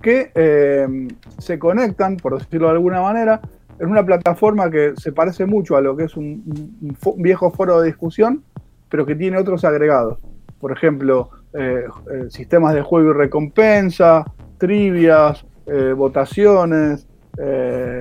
que 0.00 0.30
eh, 0.34 1.08
se 1.38 1.58
conectan, 1.58 2.16
por 2.16 2.38
decirlo 2.38 2.66
de 2.68 2.72
alguna 2.72 3.00
manera, 3.00 3.40
en 3.78 3.88
una 3.88 4.04
plataforma 4.04 4.70
que 4.70 4.94
se 4.96 5.12
parece 5.12 5.46
mucho 5.46 5.76
a 5.76 5.80
lo 5.80 5.96
que 5.96 6.04
es 6.04 6.16
un, 6.16 6.44
viejo 7.16 7.50
foro 7.50 7.80
de 7.80 7.88
discusión, 7.88 8.42
pero 8.88 9.06
que 9.06 9.14
tiene 9.14 9.38
otros 9.38 9.64
agregados. 9.64 10.18
Por 10.60 10.72
ejemplo, 10.72 11.30
eh, 11.54 11.84
eh, 12.12 12.26
sistemas 12.28 12.74
de 12.74 12.82
juego 12.82 13.10
y 13.10 13.14
recompensa, 13.14 14.24
trivias, 14.58 15.44
votaciones, 15.96 17.06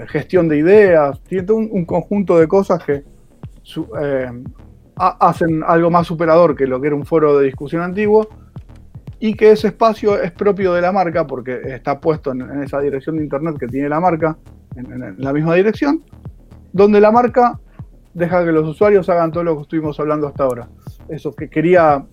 gestión 0.08 0.48
de 0.48 0.58
ideas. 0.58 1.22
Tiene 1.22 1.52
un, 1.54 1.86
conjunto 1.86 2.40
de 2.40 2.48
cosas 2.48 2.84
que 2.84 3.04
hacen 4.98 5.62
algo 5.66 5.92
más 5.92 6.08
superador 6.08 6.56
que 6.56 6.66
lo 6.66 6.82
que 6.82 6.88
era 6.88 6.96
un 6.96 7.06
foro 7.06 7.38
de 7.38 7.46
discusión 7.46 7.84
antiguo 7.84 8.28
y 9.20 9.34
que 9.34 9.52
ese 9.52 9.68
espacio 9.68 10.22
es 10.22 10.32
propio 10.32 10.74
de 10.74 10.82
la 10.82 10.92
marca 10.92 11.28
porque 11.28 11.60
está 11.66 12.00
puesto 12.00 12.32
en 12.32 12.64
esa 12.64 12.80
dirección 12.80 13.18
de 13.18 13.24
internet 13.24 13.58
que 13.60 13.68
tiene 13.68 13.90
la 13.90 14.00
marca 14.00 14.38
en, 14.76 15.16
la 15.18 15.34
misma 15.34 15.56
dirección, 15.56 16.04
donde 16.72 17.02
la 17.02 17.12
marca 17.12 17.60
deja 18.14 18.44
que 18.46 18.52
los 18.52 18.68
usuarios 18.68 19.10
hagan 19.10 19.32
todo 19.32 19.44
lo 19.44 19.56
que 19.58 19.64
estuvimos 19.64 20.00
hablando 20.00 20.28
hasta 20.28 20.44
ahora. 20.44 20.70
Eso 21.10 21.34
que 21.34 21.50
quería 21.50 22.06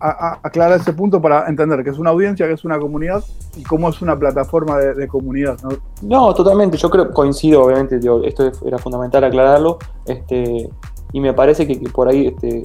aclarar 0.00 0.80
ese 0.80 0.92
punto 0.92 1.22
para 1.22 1.48
entender 1.48 1.82
que 1.82 1.90
es 1.90 1.98
una 1.98 2.10
audiencia, 2.10 2.46
que 2.46 2.52
es 2.52 2.64
una 2.64 2.78
comunidad 2.78 3.22
y 3.56 3.62
cómo 3.62 3.88
es 3.88 4.02
una 4.02 4.18
plataforma 4.18 4.78
de, 4.78 5.08
comunidad. 5.08 5.56
¿no? 6.02 6.34
totalmente. 6.34 6.76
Yo 6.76 6.90
creo, 6.90 7.10
coincido, 7.10 7.62
obviamente, 7.62 7.98
esto 8.24 8.50
era 8.66 8.76
fundamental 8.78 9.24
aclararlo. 9.24 9.78
Este, 10.04 10.68
y 11.12 11.20
me 11.20 11.32
parece 11.32 11.66
que, 11.66 11.76
por 11.90 12.08
ahí 12.08 12.26
este, 12.26 12.64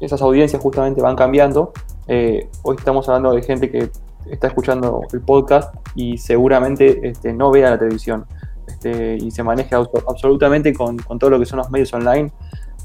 esas 0.00 0.20
audiencias 0.22 0.62
justamente 0.62 1.00
van 1.00 1.16
cambiando. 1.16 1.72
Eh, 2.08 2.48
hoy 2.62 2.76
estamos 2.78 3.08
hablando 3.08 3.32
de 3.32 3.42
gente 3.42 3.70
que 3.70 3.90
está 4.30 4.48
escuchando 4.48 5.02
el 5.12 5.20
podcast 5.20 5.74
y 5.94 6.18
seguramente 6.18 7.08
este, 7.08 7.32
no 7.32 7.50
vea 7.50 7.70
la 7.70 7.78
televisión. 7.78 8.26
Este, 8.66 9.16
y 9.16 9.30
se 9.30 9.42
maneja 9.42 9.76
absolutamente 10.08 10.72
con, 10.72 10.96
todo 10.96 11.30
lo 11.30 11.38
que 11.38 11.46
son 11.46 11.58
los 11.58 11.70
medios 11.70 11.92
online. 11.94 12.30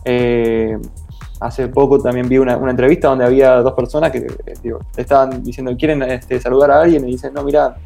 Eh, 0.06 0.78
hace 1.40 1.68
poco 1.68 2.00
también 2.00 2.28
vi 2.30 2.38
una, 2.38 2.54
entrevista 2.54 3.08
donde 3.10 3.26
había 3.26 3.56
dos 3.58 3.74
personas 3.74 4.12
que 4.12 4.20
eh, 4.20 4.74
estaban 4.98 5.44
diciendo 5.44 5.76
quieren 5.78 6.02
este, 6.04 6.40
saludar 6.40 6.72
a 6.72 6.82
alguien 6.82 7.08
y 7.08 7.12
dicen, 7.12 7.34
no, 7.34 7.44
mira, 7.44 7.78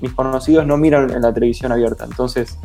mis 0.00 0.12
conocidos 0.12 0.66
no 0.66 0.76
miran 0.76 1.10
en 1.10 1.22
la 1.22 1.32
televisión 1.32 1.72
abierta. 1.72 2.04
Entonces, 2.04 2.58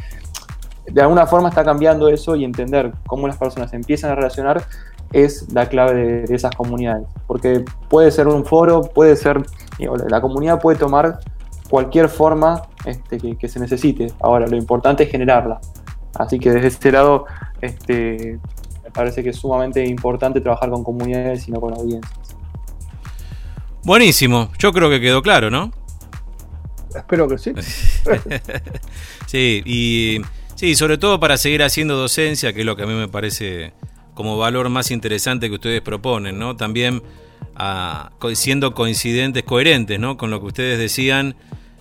de 0.85 1.01
alguna 1.01 1.25
forma 1.25 1.49
está 1.49 1.63
cambiando 1.63 2.09
eso 2.09 2.35
y 2.35 2.43
entender 2.43 2.93
cómo 3.07 3.27
las 3.27 3.37
personas 3.37 3.73
empiezan 3.73 4.11
a 4.11 4.15
relacionar 4.15 4.63
es 5.13 5.51
la 5.53 5.69
clave 5.69 5.93
de, 5.93 6.21
de 6.23 6.35
esas 6.35 6.55
comunidades. 6.55 7.07
Porque 7.27 7.63
puede 7.89 8.11
ser 8.11 8.27
un 8.27 8.45
foro, 8.45 8.81
puede 8.81 9.15
ser, 9.15 9.41
la 10.09 10.21
comunidad 10.21 10.59
puede 10.59 10.77
tomar 10.77 11.19
cualquier 11.69 12.09
forma 12.09 12.61
este, 12.85 13.35
que, 13.35 13.47
se 13.47 13.59
necesite. 13.59 14.13
Ahora, 14.19 14.45
lo 14.47 14.57
importante 14.57 15.03
es 15.03 15.09
generarla. 15.09 15.59
Así 16.15 16.37
que 16.37 16.51
desde 16.51 16.67
este 16.67 16.91
lado, 16.91 17.25
este, 17.61 18.39
me 18.83 18.91
parece 18.91 19.23
que 19.23 19.29
es 19.29 19.37
sumamente 19.37 19.83
importante 19.85 20.41
trabajar 20.41 20.69
con 20.69 20.83
comunidades 20.83 21.47
y 21.47 21.51
no 21.51 21.59
con 21.59 21.73
audiencias. 21.73 22.13
Buenísimo, 23.83 24.49
yo 24.59 24.71
creo 24.71 24.89
que 24.89 25.01
quedó 25.01 25.21
claro, 25.21 25.49
¿no? 25.49 25.71
Espero 26.95 27.27
que 27.27 27.37
sí. 27.39 27.53
sí, 29.25 29.63
y 29.65 30.21
sí, 30.55 30.75
sobre 30.75 30.97
todo 30.99 31.19
para 31.19 31.37
seguir 31.37 31.63
haciendo 31.63 31.95
docencia, 31.95 32.53
que 32.53 32.59
es 32.59 32.65
lo 32.65 32.75
que 32.75 32.83
a 32.83 32.85
mí 32.85 32.93
me 32.93 33.07
parece 33.07 33.73
como 34.13 34.37
valor 34.37 34.69
más 34.69 34.91
interesante 34.91 35.49
que 35.49 35.55
ustedes 35.55 35.81
proponen, 35.81 36.37
¿no? 36.39 36.55
También 36.55 37.01
ah, 37.55 38.11
siendo 38.33 38.73
coincidentes, 38.73 39.43
coherentes, 39.43 39.99
¿no? 39.99 40.17
Con 40.17 40.31
lo 40.31 40.39
que 40.39 40.47
ustedes 40.47 40.79
decían 40.79 41.35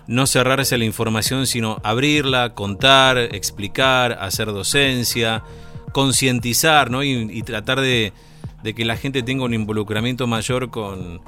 no 0.07 0.27
cerrarse 0.27 0.75
a 0.75 0.77
la 0.77 0.85
información, 0.85 1.47
sino 1.47 1.79
abrirla, 1.83 2.53
contar, 2.53 3.17
explicar, 3.17 4.17
hacer 4.19 4.47
docencia, 4.47 5.43
concientizar 5.93 6.91
¿no? 6.91 7.03
y, 7.03 7.41
tratar 7.43 7.79
de, 7.79 8.11
que 8.75 8.85
la 8.85 8.97
gente 8.97 9.23
tenga 9.23 9.45
un 9.45 9.53
involucramiento 9.53 10.27
mayor 10.27 10.69
con, 10.69 11.21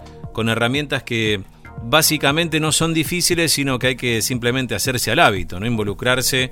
herramientas 0.49 1.03
que 1.03 1.41
básicamente 1.83 2.59
no 2.59 2.71
son 2.71 2.93
difíciles, 2.93 3.53
sino 3.53 3.79
que 3.79 3.87
hay 3.87 3.95
que 3.95 4.21
simplemente 4.21 4.75
hacerse 4.75 5.11
al 5.11 5.19
hábito, 5.19 5.59
no 5.59 5.65
involucrarse 5.65 6.51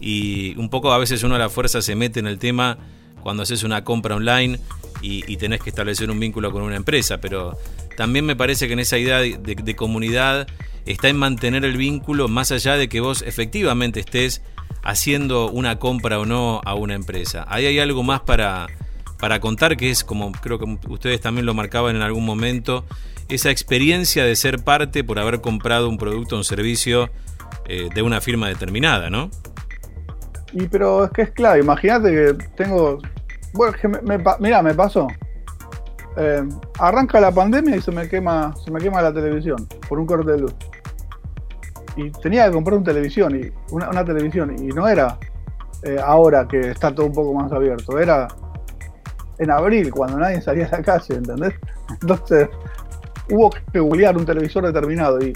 y 0.00 0.56
un 0.56 0.70
poco 0.70 0.92
a 0.92 0.98
veces 0.98 1.22
uno 1.22 1.34
a 1.34 1.38
la 1.38 1.50
fuerza 1.50 1.82
se 1.82 1.94
mete 1.94 2.20
en 2.20 2.26
el 2.26 2.38
tema 2.38 2.78
cuando 3.22 3.42
haces 3.42 3.62
una 3.62 3.84
compra 3.84 4.16
online 4.16 4.58
y, 5.00 5.36
tenés 5.36 5.60
que 5.60 5.70
establecer 5.70 6.10
un 6.10 6.18
vínculo 6.18 6.50
con 6.52 6.62
una 6.62 6.76
empresa, 6.76 7.18
pero 7.20 7.56
también 7.96 8.24
me 8.24 8.34
parece 8.34 8.66
que 8.66 8.72
en 8.72 8.80
esa 8.80 8.98
idea 8.98 9.20
de 9.20 9.76
comunidad 9.76 10.48
está 10.86 11.08
en 11.08 11.16
mantener 11.16 11.64
el 11.64 11.76
vínculo 11.76 12.28
más 12.28 12.50
allá 12.50 12.76
de 12.76 12.88
que 12.88 13.00
vos 13.00 13.22
efectivamente 13.22 14.00
estés 14.00 14.42
haciendo 14.82 15.50
una 15.50 15.78
compra 15.78 16.18
o 16.18 16.26
no 16.26 16.60
a 16.64 16.74
una 16.74 16.94
empresa. 16.94 17.44
Ahí 17.48 17.66
hay 17.66 17.78
algo 17.78 18.02
más 18.02 18.20
para, 18.20 18.66
para 19.18 19.40
contar 19.40 19.76
que 19.76 19.90
es, 19.90 20.02
como 20.02 20.32
creo 20.32 20.58
que 20.58 20.78
ustedes 20.88 21.20
también 21.20 21.46
lo 21.46 21.54
marcaban 21.54 21.96
en 21.96 22.02
algún 22.02 22.24
momento, 22.24 22.84
esa 23.28 23.50
experiencia 23.50 24.24
de 24.24 24.34
ser 24.36 24.64
parte 24.64 25.04
por 25.04 25.18
haber 25.18 25.40
comprado 25.40 25.88
un 25.88 25.98
producto 25.98 26.36
o 26.36 26.38
un 26.38 26.44
servicio 26.44 27.10
eh, 27.66 27.90
de 27.94 28.02
una 28.02 28.20
firma 28.20 28.48
determinada, 28.48 29.10
¿no? 29.10 29.30
Y 30.52 30.66
pero 30.66 31.04
es 31.04 31.10
que 31.10 31.22
es 31.22 31.30
clave, 31.32 31.60
imagínate 31.60 32.10
que 32.10 32.44
tengo... 32.56 32.98
Bueno, 33.54 33.72
que 33.80 33.88
me, 33.88 34.18
mira, 34.40 34.62
me 34.62 34.74
pasó. 34.74 35.08
Eh, 36.16 36.42
arranca 36.78 37.20
la 37.20 37.30
pandemia 37.30 37.76
y 37.76 37.80
se 37.80 37.92
me 37.92 38.08
quema 38.08 38.52
se 38.56 38.72
me 38.72 38.80
quema 38.80 39.00
la 39.00 39.12
televisión 39.12 39.68
por 39.88 40.00
un 40.00 40.06
corte 40.06 40.32
de 40.32 40.38
luz 40.38 40.54
y 41.98 42.10
tenía 42.10 42.46
que 42.46 42.52
comprar 42.52 42.76
una 42.76 42.84
televisión 42.84 43.36
y 43.36 43.52
una, 43.72 44.04
televisión 44.04 44.54
y 44.56 44.68
no 44.68 44.88
era 44.88 45.18
eh, 45.82 45.96
ahora 46.02 46.46
que 46.46 46.70
está 46.70 46.94
todo 46.94 47.06
un 47.06 47.12
poco 47.12 47.34
más 47.34 47.50
abierto, 47.52 47.98
era 47.98 48.28
en 49.38 49.50
abril 49.50 49.92
cuando 49.92 50.18
nadie 50.18 50.40
salía 50.40 50.66
a 50.66 50.78
la 50.78 50.82
calle, 50.82 51.14
¿entendés? 51.14 51.54
Entonces 52.00 52.48
hubo 53.30 53.50
que 53.50 53.80
googlear 53.80 54.16
un 54.16 54.24
televisor 54.24 54.64
determinado 54.64 55.20
y 55.20 55.32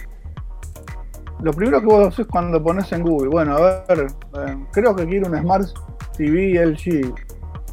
lo 1.42 1.52
primero 1.52 1.80
que 1.80 1.86
vos 1.86 2.08
haces 2.08 2.26
cuando 2.26 2.62
pones 2.62 2.90
en 2.92 3.02
Google, 3.02 3.28
bueno, 3.28 3.56
a 3.56 3.84
ver, 3.88 4.06
eh, 4.06 4.56
creo 4.72 4.94
que 4.94 5.06
quiero 5.06 5.28
un 5.28 5.38
Smart 5.38 5.68
TV 6.16 6.64
LG, 6.64 7.14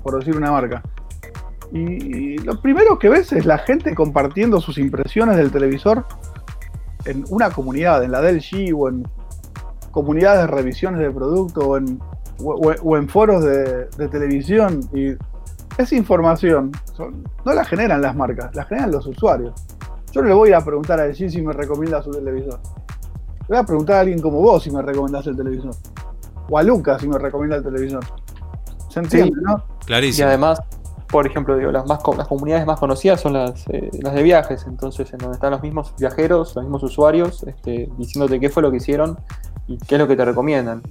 por 0.03 0.19
decir 0.19 0.35
una 0.35 0.51
marca. 0.51 0.81
Y, 1.71 1.81
y 1.81 2.37
lo 2.39 2.59
primero 2.61 2.97
que 2.97 3.09
ves 3.09 3.31
es 3.31 3.45
la 3.45 3.59
gente 3.59 3.93
compartiendo 3.93 4.59
sus 4.59 4.77
impresiones 4.77 5.37
del 5.37 5.51
televisor 5.51 6.05
en 7.05 7.25
una 7.29 7.51
comunidad, 7.51 8.03
en 8.03 8.11
la 8.11 8.21
del 8.21 8.39
G 8.39 8.73
o 8.75 8.89
en 8.89 9.07
comunidades 9.91 10.41
de 10.41 10.47
revisiones 10.47 10.99
de 10.99 11.11
producto 11.11 11.61
o 11.61 11.77
en, 12.97 13.09
foros 13.09 13.43
de, 13.43 14.07
televisión 14.09 14.81
y 14.93 15.15
esa 15.77 15.95
información 15.95 16.71
no 17.45 17.53
la 17.53 17.65
generan 17.65 18.01
las 18.01 18.15
marcas, 18.15 18.53
la 18.55 18.65
generan 18.65 18.91
los 18.91 19.05
usuarios. 19.07 19.53
Yo 20.11 20.21
le 20.21 20.33
voy 20.33 20.53
a 20.53 20.61
preguntar 20.61 20.99
a 20.99 21.03
decir 21.03 21.31
si 21.31 21.41
me 21.41 21.53
recomienda 21.53 22.01
su 22.01 22.11
televisor. 22.11 22.59
Le 23.49 23.55
voy 23.55 23.63
a 23.63 23.63
preguntar 23.63 23.95
a 23.95 23.99
alguien 24.01 24.21
como 24.21 24.41
vos 24.41 24.61
si 24.61 24.69
me 24.69 24.79
recomendas 24.79 25.25
el 25.25 25.35
televisor. 25.35 25.73
O 26.51 26.57
a 26.59 26.61
Lucas 26.61 27.01
si 27.01 27.07
me 27.07 27.17
recomienda 27.17 27.55
el 27.55 27.63
televisor. 27.63 28.05
¿Se 28.89 28.99
entiende, 28.99 29.41
no? 29.41 29.63
Clarísimo. 29.87 30.27
Y 30.27 30.29
además, 30.29 30.61
por 31.07 31.25
ejemplo, 31.25 31.57
digo, 31.57 31.71
las, 31.71 31.87
más, 31.87 31.99
las 32.15 32.27
comunidades 32.27 32.67
más 32.67 32.79
conocidas 32.79 33.19
son 33.19 33.33
las, 33.33 33.67
eh, 33.69 33.89
las 34.03 34.13
de 34.13 34.21
viajes, 34.21 34.65
entonces 34.67 35.11
en 35.13 35.17
donde 35.17 35.33
están 35.33 35.49
los 35.49 35.63
mismos 35.63 35.95
viajeros, 35.97 36.55
los 36.55 36.63
mismos 36.63 36.83
usuarios, 36.83 37.41
este, 37.41 37.89
diciéndote 37.97 38.39
qué 38.39 38.51
fue 38.51 38.61
lo 38.61 38.69
que 38.69 38.77
hicieron 38.77 39.17
y 39.67 39.77
qué 39.79 39.95
es 39.95 39.99
lo 39.99 40.07
que 40.07 40.15
te 40.15 40.25
recomiendan. 40.25 40.83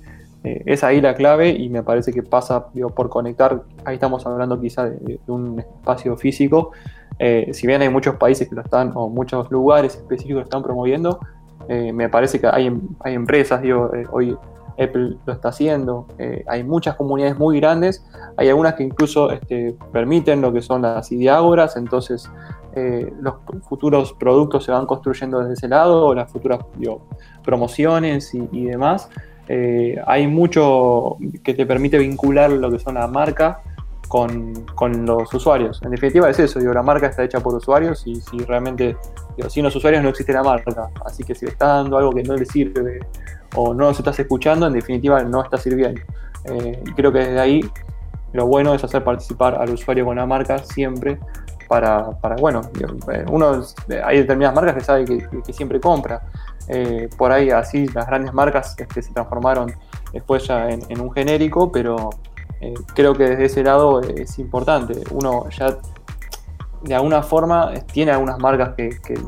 Eh, 0.43 0.65
es 0.67 0.83
ahí 0.83 1.01
la 1.01 1.15
clave 1.15 1.51
y 1.51 1.69
me 1.69 1.85
parece 1.85 2.13
que 2.13 2.25
pasa 2.25 2.67
por 2.97 3.09
conectar, 3.09 3.63
ahí 3.85 3.95
estamos 3.95 4.27
hablando 4.27 4.61
quizá 4.61 4.87
de, 4.87 5.21
un 5.29 5.61
espacio 5.61 6.17
físico, 6.17 6.73
eh, 7.21 7.51
si 7.53 7.69
bien 7.69 7.83
hay 7.83 7.89
muchos 7.89 8.17
países 8.17 8.49
que 8.49 8.57
lo 8.57 8.63
están, 8.63 8.91
o 8.97 9.09
muchos 9.09 9.49
lugares 9.53 9.95
específicos 9.95 10.29
que 10.29 10.41
lo 10.41 10.43
están 10.43 10.65
promoviendo, 10.65 11.21
me 11.69 12.09
parece 12.09 12.41
que 12.41 12.47
hay, 12.47 12.73
hay 13.01 13.15
empresas, 13.15 13.61
digo, 13.61 13.91
hoy 14.11 14.37
Apple 14.79 15.17
lo 15.27 15.33
está 15.33 15.49
haciendo. 15.49 16.07
Eh, 16.19 16.45
hay 16.47 16.63
muchas 16.63 16.95
comunidades 16.95 17.39
muy 17.39 17.61
grandes, 17.61 18.05
hay 18.37 18.49
algunas 18.49 18.75
que 18.75 18.85
incluso 18.85 19.31
este, 19.31 19.77
permiten 19.93 20.41
lo 20.41 20.53
que 20.53 20.63
son 20.63 20.83
las 20.83 21.11
ideágoras, 21.11 21.77
entonces 21.77 22.31
eh, 22.75 23.13
los 23.21 23.35
futuros 23.69 24.13
productos 24.13 24.65
se 24.65 24.73
van 24.73 24.87
construyendo 24.87 25.41
desde 25.41 25.55
ese 25.55 25.69
lado, 25.69 26.15
las 26.15 26.31
futuras 26.31 26.61
promociones 27.43 28.33
y, 28.35 28.65
demás. 28.65 29.11
Eh, 29.49 29.97
hay 30.07 30.27
mucho 30.27 31.17
que 31.43 31.55
te 31.55 31.65
permite 31.65 31.99
vincular 31.99 32.51
lo 32.51 32.71
que 32.71 32.79
son 32.79 32.95
la 32.95 33.09
marca 33.09 33.63
con, 34.09 35.07
los 35.07 35.33
usuarios. 35.33 35.81
En 35.83 35.91
definitiva 35.91 36.29
es 36.29 36.39
eso, 36.39 36.59
digo, 36.59 36.73
la 36.73 36.83
marca 36.83 37.07
está 37.07 37.23
hecha 37.23 37.41
por 37.41 37.55
usuarios 37.55 38.07
y 38.07 38.17
si 38.17 38.39
realmente, 38.39 38.97
digo, 39.37 39.51
sin 39.51 39.65
los 39.65 39.77
usuarios 39.77 40.03
no 40.03 40.09
existe 40.09 40.33
la 40.33 40.43
marca. 40.43 40.91
Así 41.05 41.23
que 41.25 41.35
si 41.35 41.47
le 41.47 41.53
está 41.53 41.67
dando 41.67 41.99
algo 41.99 42.13
que 42.13 42.23
no 42.23 42.35
le 42.35 42.45
sirve 42.45 43.01
o 43.55 43.75
no 43.75 43.85
los 43.85 43.99
estás 43.99 44.19
escuchando, 44.19 44.67
en 44.67 44.73
definitiva 44.73 45.23
no 45.23 45.43
está 45.43 45.59
sirviendo. 45.59 46.01
Eh, 46.45 46.83
y 46.87 46.93
creo 46.93 47.13
que 47.13 47.19
desde 47.19 47.41
ahí 47.41 47.61
lo 48.33 48.47
bueno 48.47 48.75
es 48.75 48.83
hacer 48.85 49.05
participar 49.05 49.55
al 49.55 49.71
usuario 49.71 50.05
con 50.05 50.17
la 50.17 50.27
marca 50.27 50.59
siempre 50.59 51.19
para, 51.69 52.17
bueno, 52.41 52.63
eh, 53.13 53.25
uno, 53.31 53.63
hay 54.03 54.19
determinadas 54.19 54.55
marcas 54.55 54.75
que 54.75 54.81
sabe 54.81 55.05
que, 55.05 55.53
siempre 55.53 55.79
compra. 55.79 56.23
Eh, 56.67 57.09
por 57.17 57.31
ahí 57.31 57.51
así 57.51 57.87
las 57.89 58.07
grandes 58.07 58.33
marcas 58.33 58.75
este, 58.79 59.03
se 59.03 59.13
transformaron 59.13 59.73
después 60.13 60.47
ya 60.47 60.69
en, 60.69 61.01
un 61.01 61.13
genérico, 61.13 61.71
pero 61.71 62.11
creo 62.95 63.15
que 63.15 63.25
desde 63.25 63.45
ese 63.45 63.63
lado 63.63 64.01
es 64.01 64.39
importante. 64.39 65.03
Uno 65.11 65.49
ya 65.51 65.79
de 66.83 66.95
alguna 66.95 67.23
forma 67.23 67.73
tiene 67.93 68.13
algunas 68.13 68.39
marcas 68.39 68.75
que, 68.77 68.91
que 68.91 69.19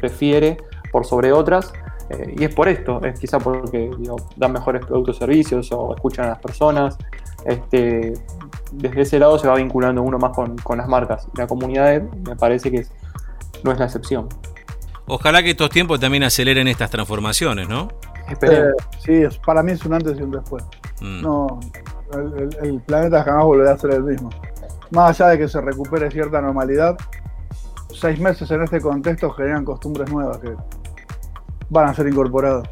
prefiere 0.00 0.56
por 0.90 1.06
sobre 1.06 1.32
otras, 1.32 1.72
eh, 2.10 2.34
y 2.38 2.44
es 2.44 2.54
por 2.54 2.68
esto, 2.68 3.00
es 3.02 3.18
quizá 3.18 3.38
porque 3.38 3.90
dan 4.36 4.52
mejores 4.52 4.84
productos 4.84 5.16
y 5.16 5.18
servicios 5.20 5.72
o 5.72 5.94
escuchan 5.94 6.26
a 6.26 6.28
las 6.30 6.38
personas. 6.38 6.96
Este, 7.44 8.14
desde 8.72 9.00
ese 9.02 9.18
lado 9.18 9.38
se 9.38 9.48
va 9.48 9.56
vinculando 9.56 10.02
uno 10.02 10.18
más 10.18 10.32
con, 10.32 10.56
las 10.76 10.88
marcas. 10.88 11.26
La 11.36 11.46
comunidad 11.46 12.02
me 12.02 12.36
parece 12.36 12.70
que 12.70 12.86
no 13.64 13.72
es 13.72 13.78
la 13.78 13.86
excepción. 13.86 14.28
Ojalá 15.06 15.42
que 15.42 15.50
estos 15.50 15.70
tiempos 15.70 16.00
también 16.00 16.22
aceleren 16.22 16.68
estas 16.68 16.90
transformaciones, 16.90 17.68
¿no? 17.68 17.88
Eh, 18.42 18.70
sí, 19.04 19.22
para 19.44 19.62
mí 19.62 19.72
es 19.72 19.84
un 19.84 19.94
antes 19.94 20.18
y 20.18 20.22
un 20.22 20.30
después. 20.30 20.64
Mm. 21.00 21.22
No, 21.22 21.60
el, 22.12 22.80
planeta 22.86 23.22
jamás 23.22 23.44
volverá 23.44 23.72
a 23.72 23.78
ser 23.78 23.92
el 23.92 24.04
mismo. 24.04 24.30
Más 24.90 25.20
allá 25.20 25.30
de 25.30 25.38
que 25.38 25.48
se 25.48 25.60
recupere 25.60 26.10
cierta 26.10 26.40
normalidad, 26.40 26.96
seis 27.94 28.18
meses 28.20 28.50
en 28.50 28.62
este 28.62 28.80
contexto 28.80 29.30
generan 29.30 29.64
costumbres 29.64 30.10
nuevas 30.10 30.38
que 30.38 30.54
van 31.70 31.88
a 31.88 31.94
ser 31.94 32.06
incorporados. 32.06 32.68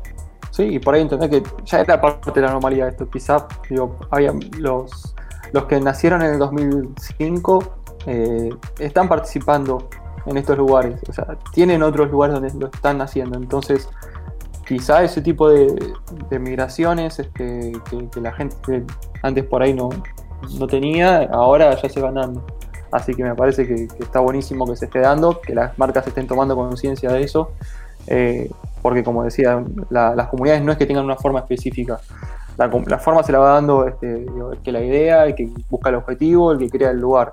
Sí, 0.50 0.64
y 0.64 0.79
por 0.79 0.94
ahí 0.94 1.03
entender 1.03 1.31
que 1.31 1.42
ya 1.64 1.81
era 1.81 2.00
parte 2.00 2.31
de 2.33 2.40
la 2.40 2.53
normalidad 2.53 2.88
esto. 2.88 3.09
Quizá 3.09 3.46
digo, 3.68 3.96
había 4.11 4.33
los, 4.59 5.14
los 5.53 5.64
que 5.64 5.81
nacieron 5.81 6.22
en 6.22 6.33
el 6.33 6.38
2005 6.38 7.74
eh, 8.07 8.50
están 8.79 9.09
participando 9.09 9.88
en 10.26 10.37
estos 10.37 10.59
lugares. 10.59 11.00
O 11.09 11.12
sea, 11.12 11.38
tienen 11.53 11.83
otros 11.83 12.11
lugares 12.11 12.35
donde 12.35 12.53
lo 12.59 12.66
están 12.66 13.00
haciendo. 13.00 13.38
Entonces, 13.38 13.88
quizá 14.71 15.03
ese 15.03 15.21
tipo 15.21 15.49
de, 15.49 15.75
migraciones 16.39 17.19
este, 17.19 17.73
que, 17.91 18.21
la 18.21 18.31
gente 18.31 18.85
antes 19.21 19.45
por 19.45 19.63
ahí 19.63 19.75
no, 19.75 19.89
no 20.61 20.67
tenía, 20.69 21.25
ahora 21.33 21.75
ya 21.75 21.89
se 21.89 22.01
van 22.01 22.15
dando. 22.15 22.47
Así 22.93 23.13
que 23.17 23.25
me 23.25 23.35
parece 23.35 23.67
que, 23.67 23.89
está 23.99 24.21
buenísimo 24.21 24.65
que 24.67 24.77
se 24.77 24.85
esté 24.85 25.01
dando, 25.01 25.41
que 25.41 25.57
las 25.57 25.77
marcas 25.77 26.07
estén 26.07 26.29
tomando 26.29 26.55
conciencia 26.55 27.11
de 27.11 27.23
eso. 27.23 27.51
Eh, 28.07 28.49
porque 28.81 29.03
como 29.03 29.25
decía, 29.25 29.61
las 29.91 30.29
comunidades 30.29 30.63
no 30.63 30.71
es 30.71 30.79
que 30.79 30.87
tengan 30.87 31.05
una 31.05 31.17
forma 31.17 31.41
específica. 31.41 31.99
La, 32.57 32.71
forma 33.01 33.25
se 33.25 33.33
la 33.33 33.41
va 33.41 33.55
dando 33.55 33.89
este, 33.89 34.25
que 34.63 34.71
la 34.71 34.85
idea, 34.85 35.25
el 35.27 35.35
que 35.35 35.51
busca 35.69 35.89
el 35.89 35.97
objetivo, 35.97 36.53
el 36.53 36.59
que 36.59 36.71
crea 36.71 36.93
el 36.93 37.01
lugar. 37.01 37.33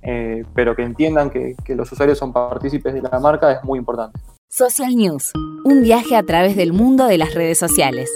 Eh, 0.00 0.42
pero 0.54 0.74
que 0.74 0.84
entiendan 0.84 1.28
que 1.28 1.54
los 1.74 1.92
usuarios 1.92 2.16
son 2.16 2.32
partícipes 2.32 2.94
de 2.94 3.02
la 3.02 3.20
marca 3.20 3.52
es 3.52 3.62
muy 3.62 3.78
importante. 3.78 4.18
Social 4.50 4.96
News, 4.96 5.32
un 5.64 5.82
viaje 5.82 6.16
a 6.16 6.22
través 6.22 6.56
del 6.56 6.72
mundo 6.72 7.04
de 7.04 7.18
las 7.18 7.34
redes 7.34 7.58
sociales. 7.58 8.10